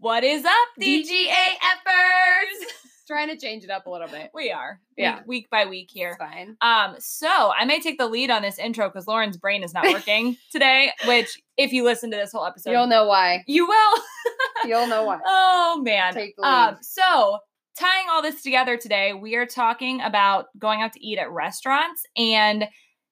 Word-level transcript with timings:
What 0.00 0.24
is 0.24 0.46
up, 0.46 0.52
DGA 0.80 1.04
DGAFers? 1.28 2.66
Trying 3.06 3.28
to 3.28 3.36
change 3.36 3.64
it 3.64 3.70
up 3.70 3.84
a 3.86 3.90
little 3.90 4.08
bit. 4.08 4.30
We 4.32 4.50
are. 4.50 4.80
Yeah. 4.96 5.16
Week, 5.18 5.26
week 5.26 5.50
by 5.50 5.66
week 5.66 5.90
here. 5.92 6.10
It's 6.10 6.18
fine. 6.18 6.56
Um, 6.62 6.96
so 7.00 7.28
I 7.28 7.66
may 7.66 7.80
take 7.80 7.98
the 7.98 8.06
lead 8.06 8.30
on 8.30 8.40
this 8.40 8.58
intro 8.58 8.88
because 8.88 9.06
Lauren's 9.06 9.36
brain 9.36 9.62
is 9.62 9.74
not 9.74 9.84
working 9.92 10.38
today, 10.52 10.90
which 11.06 11.38
if 11.58 11.72
you 11.74 11.84
listen 11.84 12.10
to 12.12 12.16
this 12.16 12.32
whole 12.32 12.46
episode, 12.46 12.70
You'll 12.70 12.86
know 12.86 13.04
why. 13.04 13.44
you 13.46 13.66
will. 13.66 13.98
You'll 14.64 14.86
know 14.86 15.04
why. 15.04 15.18
oh 15.26 15.82
man. 15.84 16.14
Take 16.14 16.34
the 16.36 16.46
Um, 16.46 16.76
so 16.80 17.38
tying 17.78 18.06
all 18.10 18.22
this 18.22 18.42
together 18.42 18.78
today, 18.78 19.12
we 19.12 19.36
are 19.36 19.44
talking 19.46 20.00
about 20.00 20.46
going 20.58 20.80
out 20.80 20.94
to 20.94 21.06
eat 21.06 21.18
at 21.18 21.30
restaurants 21.30 22.06
and 22.16 22.66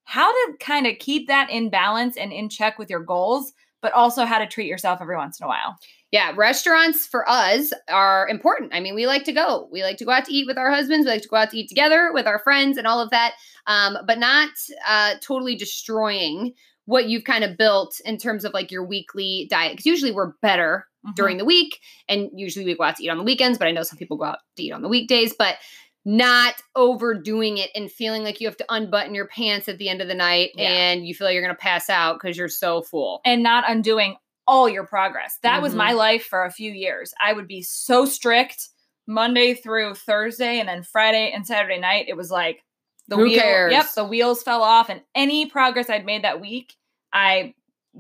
how 0.05 0.33
to 0.33 0.53
kind 0.59 0.87
of 0.87 0.99
keep 0.99 1.29
that 1.29 1.51
in 1.51 1.69
balance 1.69 2.17
and 2.17 2.33
in 2.33 2.49
check 2.49 2.79
with 2.79 2.89
your 2.89 3.01
goals, 3.05 3.53
but 3.83 3.93
also 3.93 4.25
how 4.25 4.39
to 4.39 4.47
treat 4.47 4.67
yourself 4.67 5.01
every 5.01 5.17
once 5.17 5.41
in 5.41 5.45
a 5.45 5.49
while. 5.49 5.77
Yeah, 6.11 6.33
restaurants 6.37 7.07
for 7.07 7.29
us 7.29 7.73
are 7.89 8.27
important. 8.29 8.73
I 8.75 8.81
mean, 8.81 8.95
we 8.95 9.07
like 9.07 9.25
to 9.25 9.33
go. 9.33 9.69
We 9.71 9.83
like 9.83 9.99
to 9.99 10.05
go 10.05 10.11
out 10.13 10.25
to 10.25 10.35
eat 10.35 10.47
with 10.47 10.57
our 10.57 10.71
husbands. 10.71 11.05
We 11.05 11.13
like 11.13 11.23
to 11.23 11.29
go 11.29 11.37
out 11.37 11.51
to 11.51 11.59
eat 11.59 11.69
together 11.69 12.11
with 12.15 12.27
our 12.27 12.39
friends 12.39 12.79
and 12.79 12.87
all 12.87 13.01
of 13.01 13.11
that, 13.11 13.35
um, 13.67 13.99
but 14.07 14.19
not 14.19 14.49
uh, 14.89 15.15
totally 15.21 15.55
destroying 15.55 16.55
what 16.87 17.09
you've 17.09 17.25
kind 17.25 17.45
of 17.45 17.59
built 17.59 18.01
in 18.07 18.17
terms 18.17 18.45
of 18.47 18.55
like 18.55 18.71
your 18.71 18.85
weekly 18.85 19.47
diet. 19.51 19.73
Because 19.73 19.85
usually 19.87 20.13
we're 20.13 20.33
better 20.41 20.87
Mhm. 21.07 21.15
during 21.15 21.37
the 21.37 21.45
week, 21.45 21.79
and 22.09 22.29
usually 22.35 22.65
we 22.65 22.75
go 22.75 22.83
out 22.85 22.97
to 22.97 23.05
eat 23.05 23.09
on 23.11 23.19
the 23.19 23.23
weekends. 23.25 23.57
But 23.59 23.69
I 23.69 23.71
know 23.73 23.83
some 23.85 23.99
people 23.99 24.17
go 24.17 24.25
out 24.25 24.39
to 24.57 24.63
eat 24.63 24.73
on 24.73 24.83
the 24.83 24.89
weekdays, 24.89 25.33
but 25.39 25.57
not 26.05 26.55
overdoing 26.75 27.59
it 27.59 27.71
and 27.75 27.91
feeling 27.91 28.23
like 28.23 28.41
you 28.41 28.47
have 28.47 28.57
to 28.57 28.65
unbutton 28.71 29.15
your 29.15 29.27
pants 29.29 29.69
at 29.69 29.79
the 29.79 29.89
end 29.89 30.01
of 30.01 30.09
the 30.09 30.15
night 30.15 30.51
Yeah. 30.55 30.69
and 30.71 31.07
you 31.07 31.15
feel 31.15 31.27
like 31.27 31.35
you're 31.35 31.43
going 31.43 31.55
to 31.55 31.61
pass 31.61 31.91
out 31.91 32.15
because 32.21 32.37
you're 32.37 32.49
so 32.49 32.83
full. 32.83 33.21
and 33.25 33.43
not 33.43 33.69
undoing 33.71 34.17
all 34.47 34.69
your 34.69 34.87
progress. 34.87 35.39
That 35.43 35.61
was 35.61 35.75
Mhm. 35.75 35.79
my 35.79 35.93
life 35.93 36.25
for 36.25 36.45
a 36.45 36.51
few 36.51 36.73
years. 36.73 37.13
I 37.21 37.35
would 37.35 37.47
be 37.47 37.61
so 37.61 38.07
strict 38.07 38.69
Monday 39.07 39.53
through 39.55 39.95
Thursday, 39.95 40.59
and 40.61 40.69
then 40.69 40.83
Friday 40.83 41.31
and 41.33 41.47
Saturday 41.47 41.79
night, 41.79 42.07
it 42.09 42.17
was 42.17 42.31
like 42.31 42.63
the 43.09 43.17
Who 43.17 43.25
wheel. 43.25 43.41
cares? 43.41 43.73
Yep, 43.73 43.87
the 43.95 44.05
wheels 44.05 44.43
fell 44.43 44.63
off, 44.63 44.89
and 44.89 45.03
any 45.15 45.47
progress 45.47 45.91
I'd 45.91 46.07
made 46.07 46.25
that 46.25 46.41
week, 46.41 46.75
I 47.13 47.55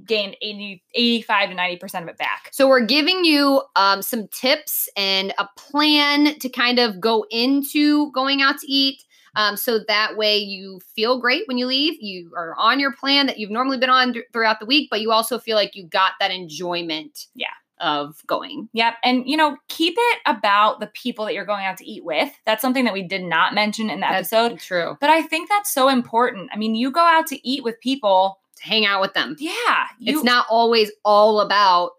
gained 0.07 0.37
80, 0.43 0.83
85 0.95 1.51
to 1.51 1.57
90% 1.57 2.03
of 2.03 2.09
it 2.09 2.17
back. 2.19 2.49
So 2.53 2.69
we're 2.69 2.85
giving 2.85 3.25
you 3.25 3.63
um, 3.77 4.03
some 4.03 4.29
tips 4.29 4.89
and 4.97 5.33
a 5.39 5.49
plan 5.57 6.39
to 6.39 6.49
kind 6.49 6.79
of 6.79 7.01
go 7.01 7.25
into 7.31 8.11
going 8.13 8.43
out 8.43 8.59
to 8.59 8.67
eat. 8.71 9.03
Um, 9.37 9.57
so 9.57 9.79
that 9.87 10.17
way 10.17 10.39
you 10.39 10.81
feel 10.97 11.21
great 11.21 11.43
when 11.47 11.59
you 11.59 11.67
leave. 11.67 11.95
You 12.01 12.33
are 12.37 12.55
on 12.59 12.81
your 12.81 12.93
plan 12.93 13.27
that 13.27 13.39
you've 13.39 13.51
normally 13.51 13.79
been 13.79 13.91
on 13.91 14.13
th- 14.13 14.25
throughout 14.33 14.59
the 14.59 14.67
week, 14.67 14.89
but 14.91 15.01
you 15.01 15.13
also 15.13 15.39
feel 15.39 15.55
like 15.57 15.77
you 15.77 15.87
got 15.87 16.13
that 16.19 16.31
enjoyment 16.33 17.27
Yeah. 17.37 17.47
of 17.79 18.21
going. 18.27 18.69
Yep. 18.73 18.95
And, 19.05 19.29
you 19.29 19.37
know, 19.37 19.57
keep 19.69 19.95
it 19.97 20.19
about 20.27 20.81
the 20.81 20.89
people 20.89 21.25
that 21.27 21.35
you're 21.35 21.45
going 21.45 21.65
out 21.65 21.77
to 21.77 21.87
eat 21.89 22.05
with. 22.05 22.33
That's 22.47 22.61
something 22.63 22.85
that 22.85 22.93
we 22.95 23.03
did 23.05 23.23
not 23.23 23.55
mention 23.55 23.91
in 23.91 24.01
the 24.01 24.07
That's 24.11 24.33
episode. 24.33 24.59
true. 24.59 24.97
But 25.01 25.11
I 25.11 25.23
think 25.23 25.49
that's 25.49 25.73
so 25.73 25.89
important. 25.89 26.51
I 26.53 26.57
mean, 26.57 26.75
you 26.75 26.91
go 26.91 27.05
out 27.05 27.29
to 27.29 27.49
eat 27.49 27.63
with 27.63 27.81
people. 27.81 28.41
Hang 28.61 28.85
out 28.87 29.01
with 29.01 29.15
them. 29.15 29.37
Yeah. 29.39 29.53
You, 29.99 30.15
it's 30.17 30.25
not 30.25 30.47
always 30.51 30.91
all 31.05 31.41
about 31.41 31.91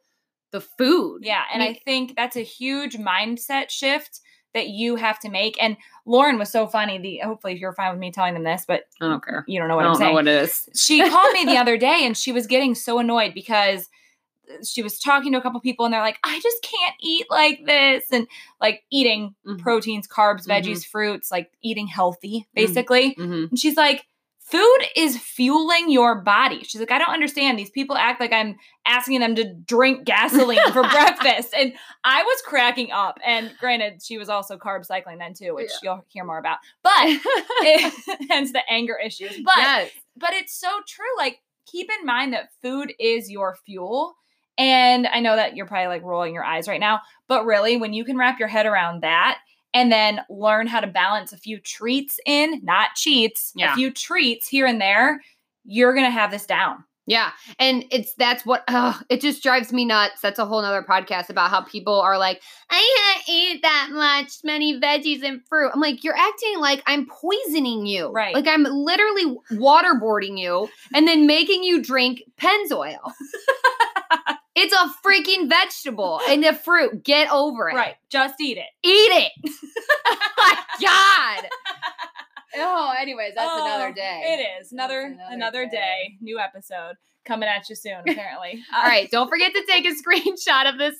the 0.51 0.61
food. 0.61 1.19
Yeah, 1.23 1.43
and 1.53 1.61
I 1.61 1.67
I 1.67 1.73
think 1.85 2.15
that's 2.15 2.35
a 2.35 2.41
huge 2.41 2.97
mindset 2.97 3.69
shift 3.69 4.19
that 4.55 4.67
you 4.69 4.95
have 4.95 5.19
to 5.19 5.29
make. 5.29 5.61
And 5.61 5.77
Lauren 6.07 6.39
was 6.39 6.51
so 6.51 6.65
funny. 6.65 6.97
The 6.97 7.19
hopefully 7.23 7.55
you're 7.59 7.73
fine 7.73 7.91
with 7.91 7.99
me 7.99 8.11
telling 8.11 8.33
them 8.33 8.43
this, 8.43 8.65
but 8.67 8.85
I 8.99 9.07
don't 9.07 9.23
care. 9.23 9.43
you 9.47 9.59
don't 9.59 9.67
know 9.67 9.75
I 9.75 9.77
what 9.77 9.83
don't 9.83 9.93
I'm 9.93 9.99
know 9.99 10.05
saying. 10.05 10.13
what 10.15 10.27
it 10.27 10.43
is. 10.43 10.67
she 10.75 11.07
called 11.07 11.33
me 11.33 11.45
the 11.45 11.57
other 11.61 11.77
day 11.77 11.99
and 12.03 12.17
she 12.17 12.31
was 12.31 12.47
getting 12.47 12.73
so 12.73 12.97
annoyed 12.97 13.33
because 13.35 13.87
she 14.67 14.81
was 14.81 14.97
talking 14.99 15.31
to 15.33 15.37
a 15.37 15.41
couple 15.41 15.59
people 15.59 15.85
and 15.85 15.93
they're 15.93 16.01
like, 16.01 16.17
I 16.23 16.39
just 16.41 16.63
can't 16.63 16.95
eat 16.99 17.27
like 17.29 17.59
this 17.67 18.05
and 18.11 18.27
like 18.59 18.81
eating 18.89 19.35
Mhm. 19.45 19.59
proteins, 19.59 20.07
carbs, 20.07 20.47
Mhm. 20.47 20.63
veggies, 20.63 20.83
fruits, 20.83 21.29
like 21.29 21.51
eating 21.61 21.85
healthy, 21.85 22.47
basically. 22.55 23.13
Mhm. 23.13 23.49
And 23.51 23.59
she's 23.59 23.77
like, 23.77 24.07
food 24.49 24.79
is 24.95 25.17
fueling 25.17 25.91
your 25.91 26.21
body. 26.21 26.63
She's 26.63 26.79
like, 26.79 26.91
I 26.91 26.97
don't 26.97 27.13
understand. 27.13 27.59
These 27.59 27.69
people 27.69 27.95
act 27.95 28.19
like 28.19 28.33
I'm 28.33 28.55
asking 28.85 29.19
them 29.19 29.35
to 29.35 29.53
drink 29.53 30.05
gasoline 30.05 30.71
for 30.71 30.81
breakfast. 30.89 31.53
And 31.55 31.73
I 32.03 32.23
was 32.23 32.41
cracking 32.41 32.91
up. 32.91 33.19
And 33.25 33.51
granted, 33.59 34.01
she 34.03 34.17
was 34.17 34.29
also 34.29 34.57
carb 34.57 34.85
cycling 34.85 35.19
then 35.19 35.33
too, 35.33 35.53
which 35.53 35.71
you'll 35.83 36.03
hear 36.09 36.23
more 36.23 36.39
about. 36.39 36.57
But 36.81 36.91
it, 36.95 38.27
hence 38.29 38.51
the 38.51 38.61
anger 38.69 38.97
issues. 39.03 39.39
But 39.43 39.57
yes. 39.57 39.91
but 40.17 40.33
it's 40.33 40.59
so 40.59 40.69
true. 40.87 41.05
Like, 41.17 41.39
keep 41.65 41.89
in 41.99 42.05
mind 42.05 42.33
that 42.33 42.49
food 42.61 42.93
is 42.99 43.29
your 43.29 43.55
fuel. 43.65 44.15
And 44.57 45.07
I 45.07 45.19
know 45.19 45.35
that 45.35 45.55
you're 45.55 45.67
probably 45.67 45.87
like 45.87 46.03
rolling 46.03 46.33
your 46.33 46.43
eyes 46.43 46.67
right 46.67 46.81
now, 46.81 47.01
but 47.27 47.45
really, 47.45 47.77
when 47.77 47.93
you 47.93 48.03
can 48.03 48.17
wrap 48.17 48.39
your 48.39 48.49
head 48.49 48.65
around 48.65 49.03
that 49.03 49.39
and 49.73 49.91
then 49.91 50.21
learn 50.29 50.67
how 50.67 50.79
to 50.79 50.87
balance 50.87 51.31
a 51.33 51.37
few 51.37 51.59
treats 51.59 52.19
in, 52.25 52.59
not 52.63 52.95
cheats, 52.95 53.51
Yeah. 53.55 53.73
a 53.73 53.75
few 53.75 53.91
treats 53.91 54.47
here 54.47 54.65
and 54.65 54.81
there, 54.81 55.21
you're 55.63 55.93
going 55.93 56.05
to 56.05 56.11
have 56.11 56.31
this 56.31 56.45
down. 56.45 56.83
Yeah. 57.05 57.31
And 57.57 57.85
it's 57.89 58.13
that's 58.19 58.45
what 58.45 58.63
it 59.09 59.19
just 59.19 59.41
drives 59.41 59.73
me 59.73 59.83
nuts. 59.83 60.21
That's 60.21 60.37
a 60.37 60.45
whole 60.45 60.61
nother 60.61 60.85
podcast 60.87 61.29
about 61.31 61.49
how 61.49 61.61
people 61.61 61.99
are 61.99 62.19
like, 62.19 62.39
I 62.69 63.13
can't 63.15 63.29
eat 63.29 63.61
that 63.63 63.89
much, 63.91 64.31
many 64.43 64.79
veggies 64.79 65.23
and 65.23 65.41
fruit. 65.49 65.71
I'm 65.73 65.81
like, 65.81 66.03
you're 66.03 66.15
acting 66.15 66.59
like 66.59 66.83
I'm 66.85 67.07
poisoning 67.07 67.87
you. 67.87 68.09
Right. 68.11 68.35
Like 68.35 68.47
I'm 68.47 68.61
literally 68.63 69.37
waterboarding 69.53 70.37
you 70.37 70.69
and 70.93 71.07
then 71.07 71.25
making 71.25 71.63
you 71.63 71.81
drink 71.81 72.21
Pennzoil. 72.39 72.99
it's 74.59 74.73
a 74.73 74.91
freaking 75.05 75.49
vegetable 75.49 76.19
and 76.29 76.43
a 76.45 76.53
fruit. 76.53 77.03
Get 77.03 77.31
over 77.31 77.69
it. 77.69 77.75
Right. 77.75 77.95
Just 78.09 78.35
eat 78.41 78.57
it. 78.57 78.65
Eat 78.83 78.89
it. 78.89 79.31
My 80.37 80.57
God. 80.81 81.49
Oh, 82.57 82.91
anyways, 82.99 83.33
that's 83.35 83.61
another 83.61 83.89
Oh, 83.89 83.93
day. 83.93 84.21
It 84.25 84.59
is. 84.61 84.71
Another 84.71 85.01
another 85.01 85.33
another, 85.33 85.65
day. 85.65 85.71
day. 85.71 86.17
New 86.19 86.39
episode 86.39 86.95
coming 87.29 87.47
at 87.47 87.69
you 87.69 87.75
soon, 87.75 87.93
apparently. 88.07 88.61
All 88.75 88.83
right, 88.83 89.09
don't 89.11 89.29
forget 89.29 89.53
to 89.53 89.63
take 89.67 89.85
a 89.85 89.91
screenshot 89.93 90.67
of 90.69 90.77
this 90.77 90.95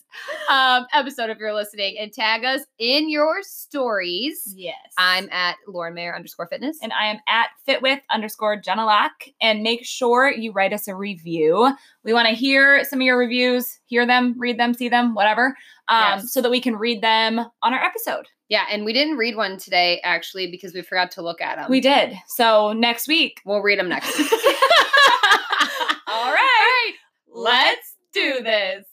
um, 0.49 0.85
episode 0.93 1.29
if 1.29 1.37
you're 1.39 1.53
listening 1.53 1.97
and 1.99 2.13
tag 2.13 2.45
us 2.45 2.61
in 2.77 3.09
your 3.09 3.37
stories. 3.41 4.53
Yes. 4.55 4.75
I'm 4.97 5.27
at 5.31 5.55
Lauren 5.67 5.93
Mayer 5.93 6.15
underscore 6.15 6.47
fitness. 6.47 6.77
and 6.81 6.93
I 6.93 7.07
am 7.07 7.17
at 7.27 7.47
fitwith 7.67 8.01
underscore 8.11 8.55
Jenna 8.57 8.85
Lock. 8.85 9.11
And 9.41 9.63
make 9.63 9.85
sure 9.85 10.31
you 10.31 10.51
write 10.51 10.71
us 10.73 10.87
a 10.87 10.95
review. 10.95 11.73
We 12.03 12.13
want 12.13 12.27
to 12.29 12.33
hear 12.35 12.83
some 12.85 12.99
of 12.99 13.03
your 13.05 13.17
reviews, 13.17 13.79
hear 13.87 14.05
them, 14.05 14.35
read 14.37 14.59
them, 14.59 14.73
see 14.73 14.89
them, 14.89 15.15
whatever, 15.15 15.55
um, 15.87 16.19
Yes. 16.19 16.31
so 16.33 16.41
that 16.41 16.51
we 16.51 16.61
can 16.61 16.75
read 16.75 17.01
them 17.01 17.39
on 17.39 17.73
our 17.73 17.83
episode. 17.83 18.27
yeah, 18.47 18.65
and 18.71 18.85
we 18.85 18.93
didn't 18.93 19.17
read 19.17 19.35
one 19.35 19.57
today 19.57 19.99
actually 20.03 20.49
because 20.49 20.73
we 20.73 20.81
forgot 20.81 21.11
to 21.11 21.21
look 21.21 21.41
at 21.41 21.57
them. 21.57 21.69
We 21.69 21.81
did. 21.81 22.13
So 22.27 22.73
next 22.73 23.07
week. 23.07 23.41
We'll 23.45 23.61
read 23.61 23.79
them 23.79 23.89
next 23.89 24.17
week. 24.17 24.31
All 24.31 24.37
right. 24.39 24.85
Let's 27.41 27.95
do 28.13 28.43
this. 28.43 28.85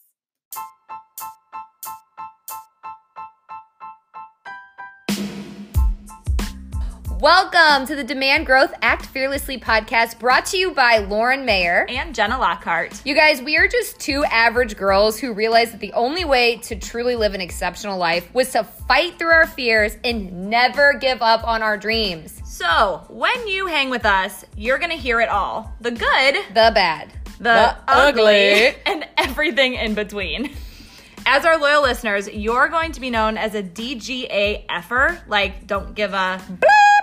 Welcome 7.18 7.88
to 7.88 7.96
the 7.96 8.04
Demand 8.04 8.46
Growth 8.46 8.72
Act 8.82 9.06
Fearlessly 9.06 9.58
podcast 9.58 10.20
brought 10.20 10.46
to 10.46 10.58
you 10.58 10.70
by 10.70 10.98
Lauren 10.98 11.44
Mayer. 11.44 11.86
And 11.88 12.14
Jenna 12.14 12.38
Lockhart. 12.38 13.04
You 13.04 13.16
guys, 13.16 13.42
we 13.42 13.56
are 13.56 13.66
just 13.66 13.98
two 13.98 14.24
average 14.26 14.76
girls 14.76 15.18
who 15.18 15.32
realized 15.32 15.72
that 15.72 15.80
the 15.80 15.92
only 15.94 16.24
way 16.24 16.58
to 16.58 16.76
truly 16.76 17.16
live 17.16 17.34
an 17.34 17.40
exceptional 17.40 17.98
life 17.98 18.32
was 18.32 18.52
to 18.52 18.62
fight 18.62 19.18
through 19.18 19.32
our 19.32 19.48
fears 19.48 19.96
and 20.04 20.48
never 20.48 20.92
give 20.92 21.20
up 21.20 21.42
on 21.44 21.64
our 21.64 21.76
dreams. 21.76 22.40
So, 22.44 23.04
when 23.08 23.48
you 23.48 23.66
hang 23.66 23.90
with 23.90 24.06
us, 24.06 24.44
you're 24.56 24.78
going 24.78 24.92
to 24.92 24.96
hear 24.96 25.20
it 25.20 25.28
all 25.28 25.74
the 25.80 25.90
good, 25.90 26.36
The 26.54 26.70
bad. 26.72 27.12
The, 27.38 27.44
The 27.44 27.76
ugly, 27.88 28.68
ugly. 28.68 28.76
and 28.86 29.06
everything 29.16 29.74
in 29.74 29.94
between. 29.94 30.50
As 31.28 31.44
our 31.44 31.58
loyal 31.58 31.82
listeners, 31.82 32.28
you're 32.28 32.68
going 32.68 32.92
to 32.92 33.00
be 33.00 33.10
known 33.10 33.36
as 33.36 33.54
a 33.54 33.62
DGA 33.62 34.64
effer, 34.68 35.20
like 35.26 35.66
don't 35.66 35.94
give 35.94 36.14
a 36.14 36.40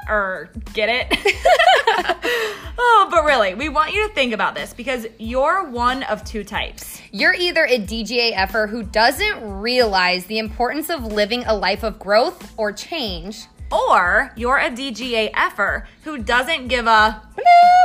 or 0.08 0.50
get 0.74 0.90
it. 0.90 1.08
oh, 2.78 3.08
but 3.12 3.26
really, 3.26 3.54
we 3.54 3.70
want 3.70 3.94
you 3.94 4.08
to 4.08 4.14
think 4.14 4.34
about 4.34 4.56
this 4.56 4.74
because 4.74 5.08
you're 5.18 5.70
one 5.70 6.04
of 6.04 6.24
two 6.24 6.44
types. 6.44 7.02
You're 7.12 7.34
either 7.34 7.66
a 7.66 7.80
DGA 7.80 8.32
effer 8.34 8.68
who 8.68 8.84
doesn't 8.84 9.60
realize 9.60 10.26
the 10.26 10.40
importance 10.40 10.90
of 10.90 11.04
living 11.04 11.44
a 11.46 11.54
life 11.54 11.84
of 11.84 12.00
growth 12.00 12.54
or 12.58 12.72
change, 12.72 13.46
Or 13.74 14.32
you're 14.36 14.58
a 14.60 14.70
DGA 14.70 15.32
effer 15.34 15.88
who 16.04 16.20
doesn't 16.20 16.68
give 16.68 16.86
a 16.86 17.22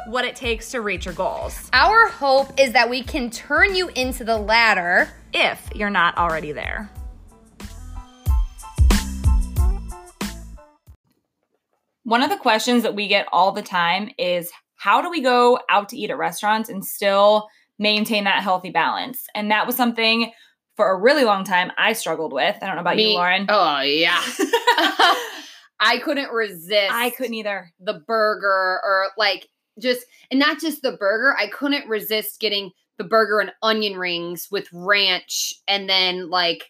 what 0.06 0.24
it 0.24 0.36
takes 0.36 0.70
to 0.70 0.80
reach 0.80 1.04
your 1.06 1.14
goals 1.14 1.68
Our 1.72 2.06
hope 2.08 2.58
is 2.60 2.72
that 2.72 2.88
we 2.88 3.02
can 3.02 3.30
turn 3.30 3.74
you 3.74 3.88
into 3.88 4.24
the 4.24 4.36
latter. 4.36 5.08
if 5.32 5.68
you're 5.74 5.90
not 5.90 6.16
already 6.16 6.52
there. 6.52 6.90
One 12.04 12.22
of 12.22 12.30
the 12.30 12.36
questions 12.36 12.82
that 12.84 12.94
we 12.94 13.06
get 13.08 13.26
all 13.32 13.52
the 13.52 13.62
time 13.62 14.10
is 14.18 14.50
how 14.76 15.02
do 15.02 15.10
we 15.10 15.20
go 15.20 15.58
out 15.68 15.88
to 15.90 15.96
eat 15.98 16.10
at 16.10 16.16
restaurants 16.16 16.68
and 16.68 16.84
still 16.84 17.48
maintain 17.78 18.24
that 18.24 18.42
healthy 18.42 18.70
balance? 18.70 19.26
And 19.34 19.50
that 19.50 19.66
was 19.66 19.76
something 19.76 20.32
for 20.76 20.90
a 20.90 20.96
really 20.98 21.24
long 21.24 21.44
time 21.44 21.70
I 21.76 21.92
struggled 21.92 22.32
with. 22.32 22.56
I 22.62 22.66
don't 22.66 22.76
know 22.76 22.80
about 22.80 22.96
Me- 22.96 23.10
you, 23.10 23.16
Lauren. 23.16 23.46
Oh 23.48 23.80
yeah. 23.80 24.22
I 25.80 25.98
couldn't 25.98 26.30
resist. 26.32 26.92
I 26.92 27.10
couldn't 27.10 27.34
either. 27.34 27.72
the 27.80 27.94
burger 28.06 28.80
or 28.84 29.06
like 29.16 29.48
just 29.80 30.04
and 30.30 30.40
not 30.40 30.60
just 30.60 30.82
the 30.82 30.92
burger. 30.92 31.34
I 31.38 31.46
couldn't 31.48 31.88
resist 31.88 32.40
getting 32.40 32.70
the 32.96 33.04
burger 33.04 33.38
and 33.40 33.52
onion 33.62 33.96
rings 33.96 34.48
with 34.50 34.68
ranch 34.72 35.54
and 35.68 35.88
then 35.88 36.30
like 36.30 36.64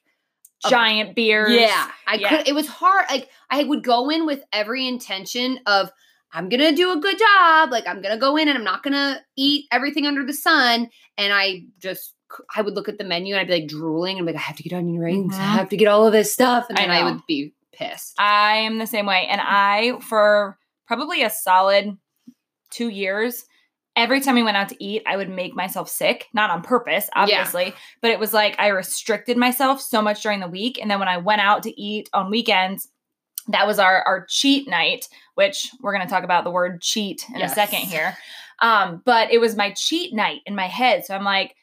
A- 0.64 0.69
Giant 0.70 1.14
beers. 1.14 1.52
yeah, 1.52 1.90
I 2.06 2.14
Yeah. 2.16 2.28
could. 2.28 2.49
It 2.49 2.55
was 2.55 2.66
hard. 2.69 3.06
Like 3.10 3.31
I 3.50 3.64
would 3.64 3.82
go 3.82 4.10
in 4.10 4.26
with 4.26 4.43
every 4.52 4.87
intention 4.87 5.61
of 5.66 5.90
I'm 6.32 6.50
gonna 6.50 6.72
do 6.76 6.93
a 6.93 6.96
good 7.00 7.19
job. 7.19 7.70
Like 7.70 7.87
I'm 7.87 8.02
gonna 8.02 8.19
go 8.19 8.37
in 8.37 8.49
and 8.49 8.58
I'm 8.58 8.64
not 8.64 8.82
gonna 8.82 9.22
eat 9.37 9.66
everything 9.72 10.06
under 10.06 10.26
the 10.26 10.34
sun. 10.34 10.90
And 11.16 11.32
I 11.32 11.62
just 11.78 12.12
I 12.54 12.61
would 12.61 12.75
look 12.75 12.90
at 12.90 12.99
the 12.99 13.04
menu 13.04 13.34
and 13.34 13.40
I'd 13.40 13.46
be 13.46 13.54
like 13.61 13.69
drooling 13.69 14.19
and 14.19 14.26
be 14.26 14.34
like 14.34 14.40
I 14.43 14.44
have 14.44 14.56
to 14.56 14.62
get 14.62 14.75
onion 14.76 14.99
rings. 15.00 15.34
I 15.34 15.38
Mhm. 15.38 15.56
have 15.56 15.69
to 15.70 15.76
get 15.78 15.88
all 15.88 16.04
of 16.06 16.12
this 16.12 16.31
stuff, 16.31 16.66
and 16.69 16.78
I 16.78 16.82
then 16.82 16.90
I, 16.90 17.00
know. 17.00 17.12
would 17.12 17.22
be 17.26 17.54
pissed. 17.78 18.14
I 18.19 18.56
am 18.58 18.78
the 18.78 18.86
same 18.86 19.06
way. 19.06 19.26
And 19.30 19.40
I, 19.42 19.98
for 20.00 20.58
probably 20.86 21.22
a 21.22 21.30
solid 21.30 21.96
two 22.70 22.88
years, 22.88 23.44
every 23.96 24.20
time 24.20 24.34
we 24.34 24.42
went 24.42 24.56
out 24.56 24.69
to 24.70 24.84
eat, 24.84 25.02
I 25.06 25.16
would 25.16 25.28
make 25.28 25.54
myself 25.54 25.88
sick, 25.88 26.26
not 26.32 26.50
on 26.50 26.62
purpose, 26.62 27.08
obviously, 27.14 27.75
but 28.02 28.10
it 28.10 28.19
was 28.19 28.32
like 28.32 28.56
I 28.58 28.69
restricted 28.69 29.36
myself 29.36 29.80
so 29.80 30.00
much 30.02 30.22
during 30.22 30.40
the 30.40 30.48
week. 30.48 30.78
And 30.80 30.90
then 30.90 30.98
when 30.98 31.08
I 31.08 31.16
went 31.19 31.40
out 31.40 31.62
to 31.64 31.80
eat 31.80 32.08
on 32.12 32.30
weekends, 32.30 32.88
that 33.48 33.66
was 33.66 33.78
our 33.78 34.02
our 34.02 34.26
cheat 34.28 34.69
night, 34.69 35.08
which 35.34 35.70
we're 35.80 35.94
going 35.94 36.06
to 36.06 36.10
talk 36.12 36.25
about 36.25 36.44
the 36.44 36.50
word 36.50 36.82
cheat 36.82 37.25
in 37.32 37.40
Yes. 37.40 37.52
a 37.52 37.54
second 37.54 37.80
here. 37.80 38.16
Um, 38.60 39.02
but 39.04 39.30
it 39.32 39.38
was 39.38 39.56
my 39.56 39.72
cheat 39.72 40.12
night 40.14 40.40
in 40.44 40.54
my 40.54 40.66
head. 40.66 41.04
So 41.06 41.14
I'm 41.14 41.25
like, 41.25 41.54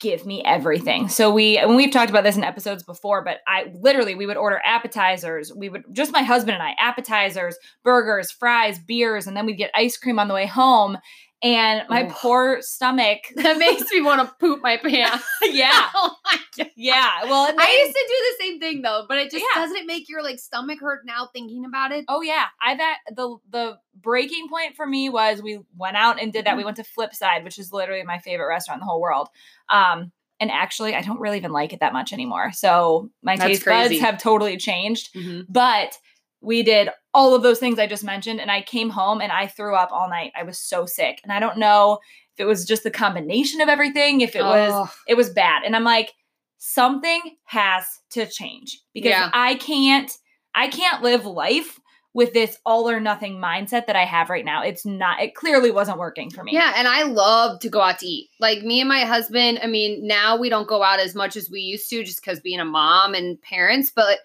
give 0.00 0.24
me 0.24 0.42
everything. 0.44 1.08
So 1.08 1.30
we 1.30 1.58
and 1.58 1.76
we've 1.76 1.90
talked 1.90 2.10
about 2.10 2.24
this 2.24 2.36
in 2.36 2.44
episodes 2.44 2.82
before, 2.82 3.24
but 3.24 3.38
I 3.46 3.72
literally 3.74 4.14
we 4.14 4.26
would 4.26 4.36
order 4.36 4.60
appetizers. 4.64 5.52
We 5.54 5.68
would 5.68 5.82
just 5.92 6.12
my 6.12 6.22
husband 6.22 6.54
and 6.54 6.62
I, 6.62 6.74
appetizers, 6.78 7.56
burgers, 7.84 8.30
fries, 8.30 8.78
beers, 8.78 9.26
and 9.26 9.36
then 9.36 9.46
we'd 9.46 9.58
get 9.58 9.70
ice 9.74 9.96
cream 9.96 10.18
on 10.18 10.28
the 10.28 10.34
way 10.34 10.46
home. 10.46 10.98
And 11.40 11.82
my 11.88 12.02
Ugh. 12.04 12.12
poor 12.12 12.58
stomach. 12.62 13.18
that 13.36 13.58
makes 13.58 13.90
me 13.92 14.00
want 14.00 14.26
to 14.28 14.34
poop 14.40 14.60
my 14.60 14.76
pants. 14.76 15.24
yeah. 15.42 15.88
oh 15.94 16.16
my. 16.24 16.70
Yeah. 16.76 17.24
Well, 17.24 17.46
it 17.48 17.54
I 17.56 17.82
used 17.84 17.96
to 17.96 18.04
do 18.08 18.14
the 18.14 18.44
same 18.44 18.60
thing 18.60 18.82
though, 18.82 19.04
but 19.08 19.18
it 19.18 19.30
just 19.30 19.44
Yeah. 19.54 19.62
doesn't 19.62 19.86
make 19.86 20.08
your 20.08 20.22
like 20.22 20.40
stomach 20.40 20.80
hurt 20.80 21.02
now 21.06 21.28
thinking 21.32 21.64
about 21.64 21.92
it? 21.92 22.04
Oh 22.08 22.22
yeah, 22.22 22.46
I've 22.60 22.80
at 22.80 22.96
the 23.14 23.36
the 23.50 23.78
breaking 23.94 24.48
point 24.48 24.74
for 24.74 24.86
me 24.86 25.08
was 25.08 25.40
we 25.40 25.60
went 25.76 25.96
out 25.96 26.20
and 26.20 26.32
did 26.32 26.46
that. 26.46 26.56
We 26.56 26.64
went 26.64 26.76
to 26.78 26.84
Flipside, 26.84 27.44
which 27.44 27.58
is 27.58 27.72
literally 27.72 28.02
my 28.02 28.18
favorite 28.18 28.48
restaurant 28.48 28.78
in 28.78 28.86
the 28.86 28.90
whole 28.90 29.00
world. 29.00 29.28
Um, 29.68 30.10
and 30.40 30.50
actually, 30.50 30.94
I 30.94 31.02
don't 31.02 31.20
really 31.20 31.36
even 31.36 31.52
like 31.52 31.72
it 31.72 31.80
that 31.80 31.92
much 31.92 32.12
anymore. 32.12 32.52
So 32.52 33.10
my 33.22 33.36
That's 33.36 33.48
taste 33.48 33.64
buds 33.64 33.88
crazy. 33.88 33.98
have 33.98 34.18
totally 34.18 34.56
changed. 34.56 35.12
Mm-hmm. 35.14 35.42
But 35.48 35.96
we 36.40 36.62
did 36.62 36.88
all 37.14 37.34
of 37.34 37.42
those 37.42 37.58
things 37.58 37.78
I 37.78 37.86
just 37.86 38.04
mentioned, 38.04 38.40
and 38.40 38.50
I 38.50 38.62
came 38.62 38.90
home 38.90 39.20
and 39.20 39.32
I 39.32 39.46
threw 39.46 39.74
up 39.74 39.90
all 39.92 40.08
night. 40.08 40.32
I 40.36 40.44
was 40.44 40.58
so 40.58 40.86
sick, 40.86 41.20
and 41.22 41.32
I 41.32 41.40
don't 41.40 41.58
know 41.58 41.98
if 42.34 42.40
it 42.40 42.46
was 42.46 42.64
just 42.64 42.84
the 42.84 42.90
combination 42.90 43.60
of 43.60 43.68
everything, 43.68 44.20
if 44.20 44.36
it 44.36 44.42
was 44.42 44.88
it 45.08 45.16
was 45.16 45.30
bad. 45.30 45.62
And 45.64 45.74
I'm 45.74 45.84
like, 45.84 46.12
something 46.58 47.20
has 47.44 47.84
to 48.10 48.26
change 48.26 48.80
because 48.94 49.10
Yeah. 49.10 49.30
I 49.32 49.54
can't 49.56 50.10
I 50.54 50.68
can't 50.68 51.02
live 51.02 51.24
life 51.24 51.78
with 52.14 52.32
this 52.32 52.56
all 52.66 52.88
or 52.88 52.98
nothing 52.98 53.34
mindset 53.38 53.86
that 53.86 53.94
I 53.94 54.04
have 54.04 54.30
right 54.30 54.44
now. 54.44 54.62
It's 54.62 54.84
not 54.84 55.20
it 55.20 55.34
clearly 55.34 55.70
wasn't 55.70 55.98
working 55.98 56.30
for 56.30 56.42
me. 56.42 56.52
Yeah, 56.52 56.72
and 56.76 56.88
I 56.88 57.02
love 57.04 57.60
to 57.60 57.68
go 57.68 57.80
out 57.80 57.98
to 58.00 58.06
eat. 58.06 58.30
Like 58.40 58.62
me 58.62 58.80
and 58.80 58.88
my 58.88 59.00
husband, 59.00 59.60
I 59.62 59.66
mean, 59.66 60.06
now 60.06 60.36
we 60.36 60.48
don't 60.48 60.68
go 60.68 60.82
out 60.82 61.00
as 61.00 61.14
much 61.14 61.36
as 61.36 61.50
we 61.50 61.60
used 61.60 61.88
to 61.90 62.02
just 62.02 62.20
because 62.20 62.40
being 62.40 62.60
a 62.60 62.64
mom 62.64 63.14
and 63.14 63.40
parents, 63.42 63.92
but 63.94 64.18